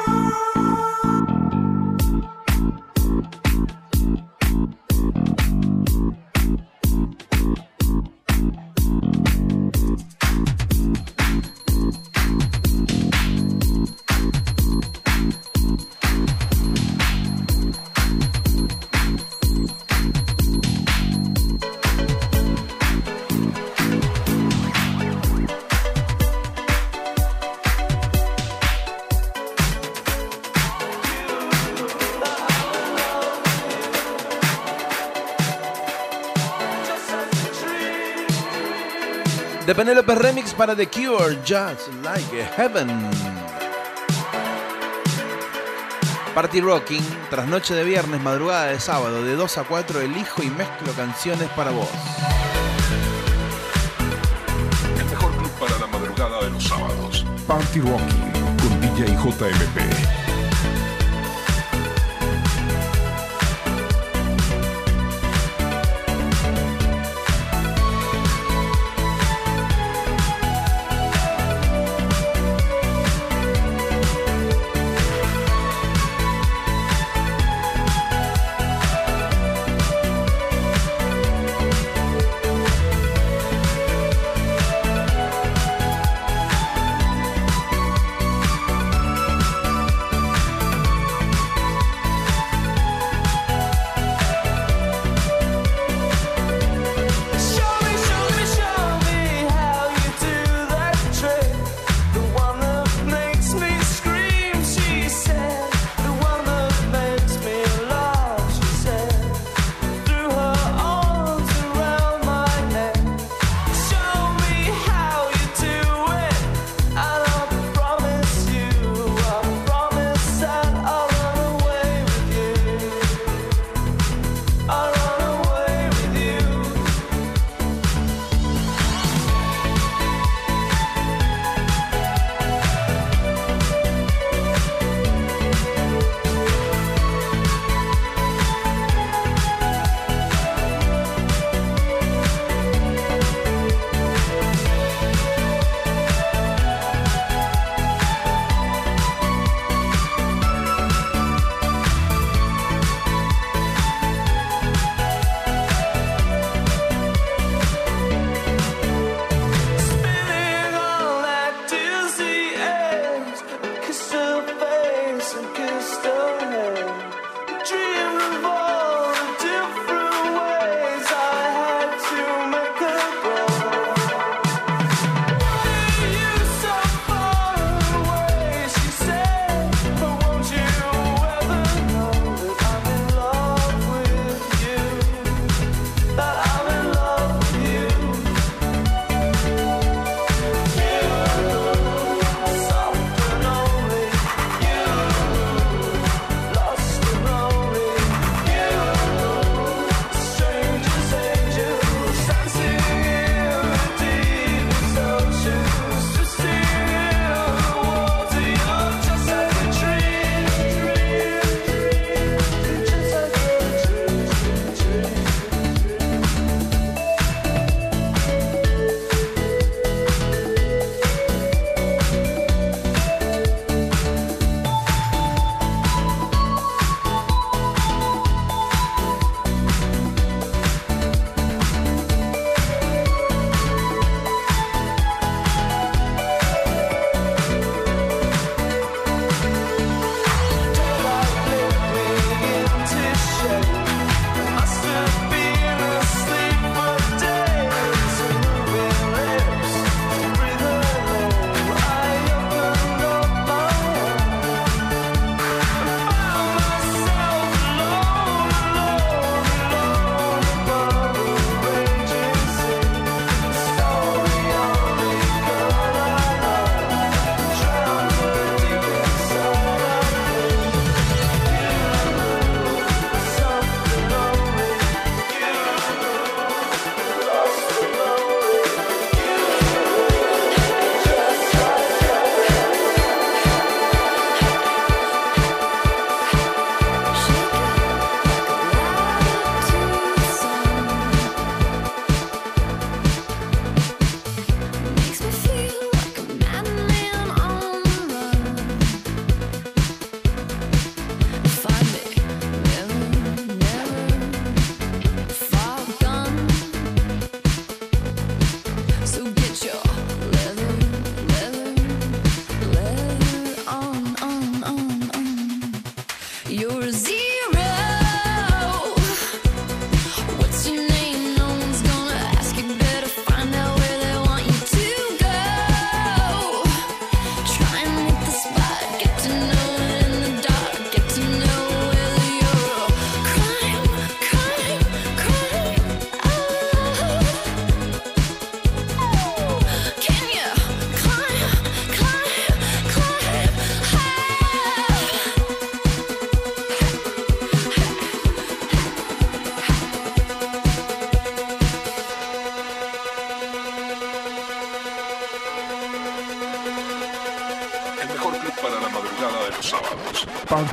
[0.08, 0.47] you.
[40.58, 42.88] para The Cure, Just Like Heaven.
[46.34, 50.50] Party Rocking, tras noche de viernes, madrugada de sábado, de 2 a 4, elijo y
[50.50, 51.88] mezclo canciones para vos.
[54.98, 57.24] El mejor club para la madrugada de los sábados.
[57.46, 60.17] Party Rocking, con DJ JMP.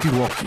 [0.06, 0.45] пирог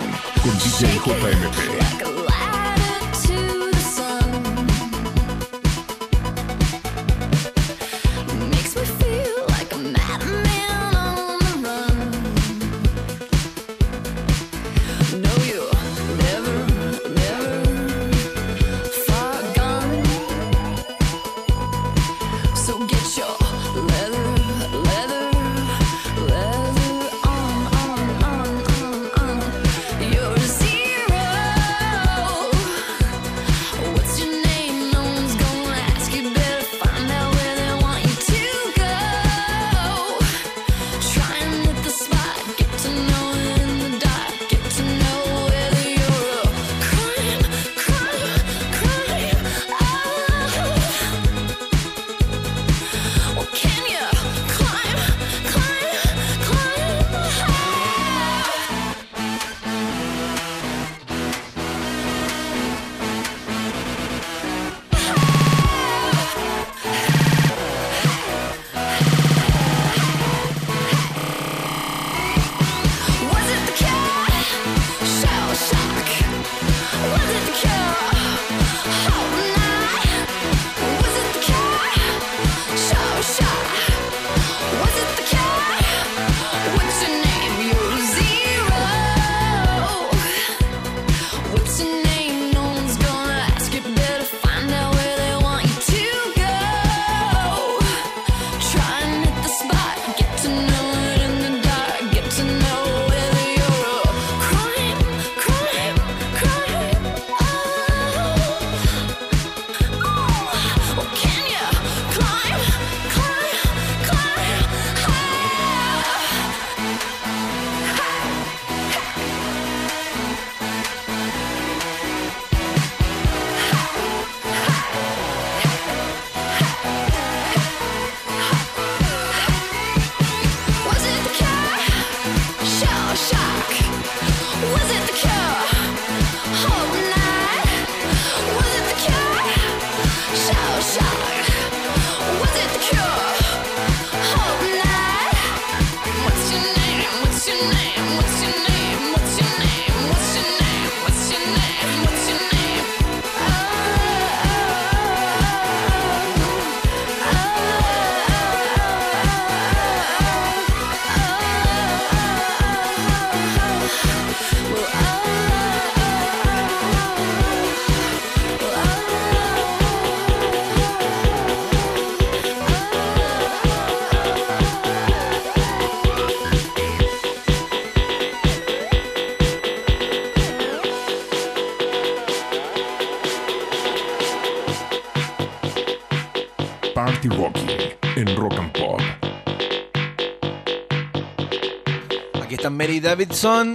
[193.08, 193.74] Davidson,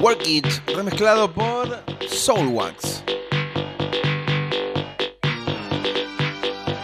[0.00, 3.02] Work It, remezclado por Soulwax.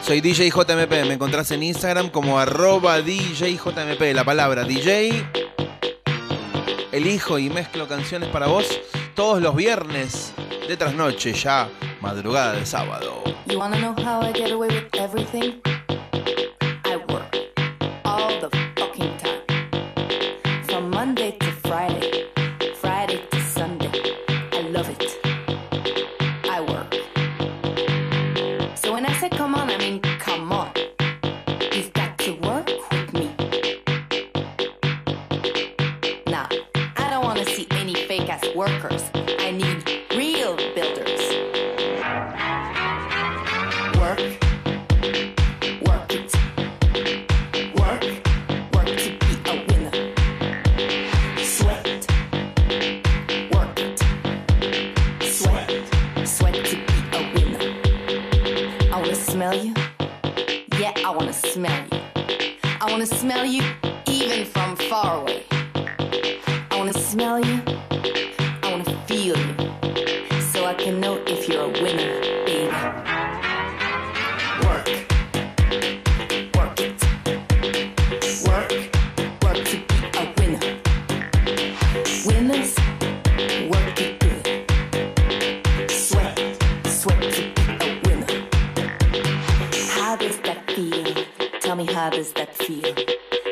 [0.02, 5.24] Soy DJ JMP, me encontrás en Instagram como arroba DJJMP, la palabra DJ.
[6.90, 8.66] Elijo y mezclo canciones para vos
[9.14, 10.32] todos los viernes
[10.66, 11.68] de trasnoche, ya
[12.00, 13.22] madrugada de sábado.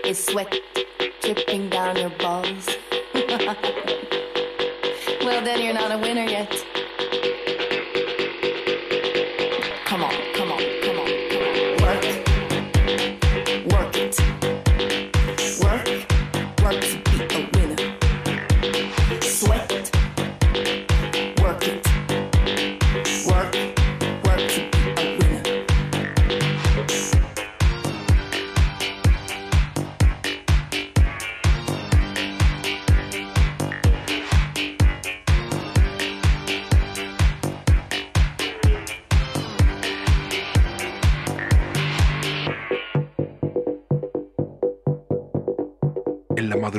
[0.07, 0.55] is sweat
[1.21, 2.69] dripping down your balls.
[5.25, 6.86] well, then you're not a winner yet.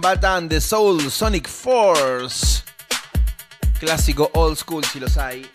[0.00, 2.62] Bambata and the Soul Sonic Force.
[3.78, 5.46] Clásico old school si los hay.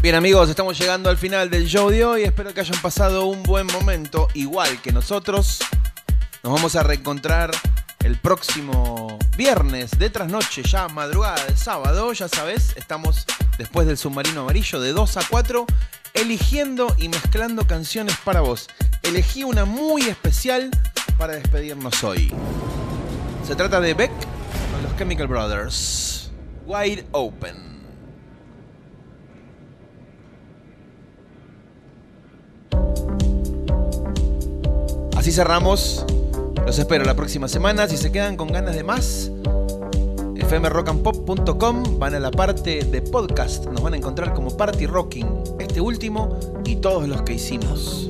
[0.00, 2.22] Bien amigos, estamos llegando al final del show de hoy.
[2.22, 5.58] Espero que hayan pasado un buen momento, igual que nosotros.
[6.44, 7.50] Nos vamos a reencontrar
[8.04, 12.12] el próximo viernes de trasnoche, ya madrugada del sábado.
[12.12, 13.24] Ya sabes, estamos
[13.58, 15.66] después del submarino amarillo de 2 a 4,
[16.12, 18.68] eligiendo y mezclando canciones para vos.
[19.02, 20.70] Elegí una muy especial
[21.24, 22.30] para despedirnos hoy.
[23.46, 26.30] Se trata de Beck con los Chemical Brothers.
[26.66, 27.56] Wide Open.
[35.16, 36.04] Así cerramos.
[36.66, 37.88] Los espero la próxima semana.
[37.88, 39.30] Si se quedan con ganas de más,
[40.46, 43.64] fmrockandpop.com van a la parte de podcast.
[43.64, 48.08] Nos van a encontrar como Party Rocking, este último y todos los que hicimos.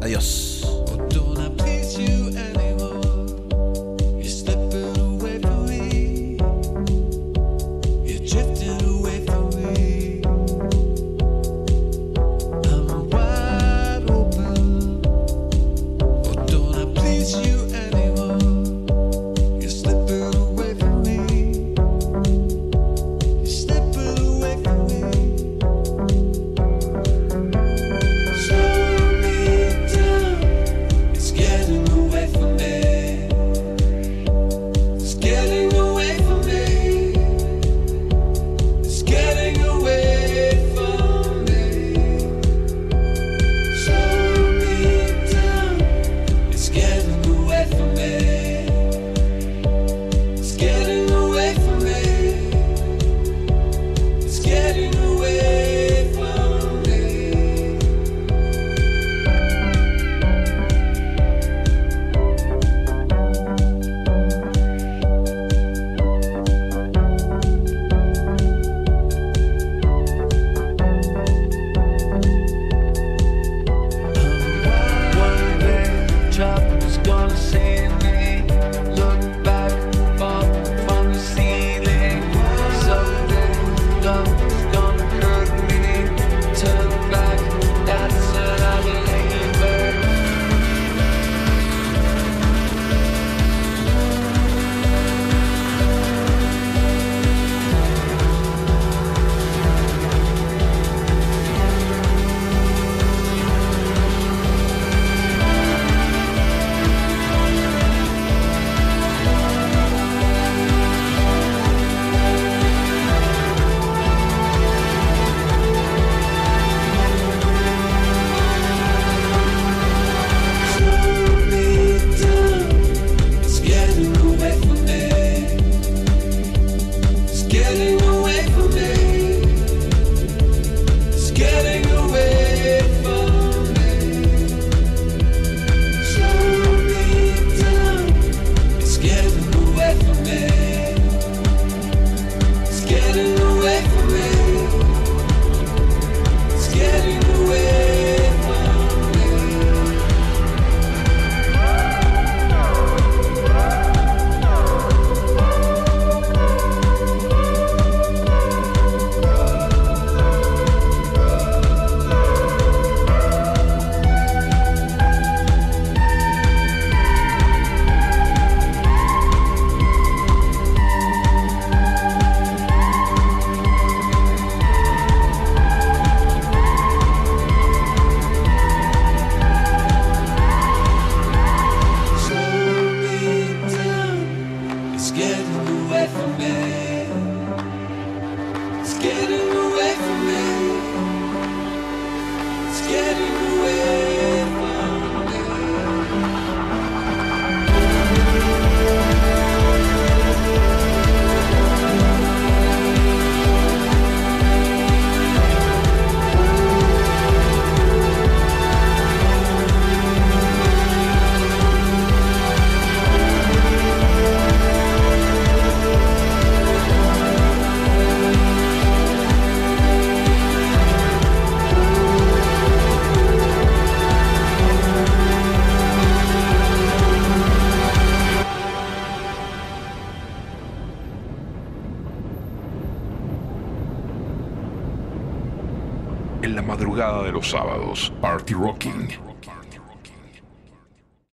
[0.00, 0.57] Adiós.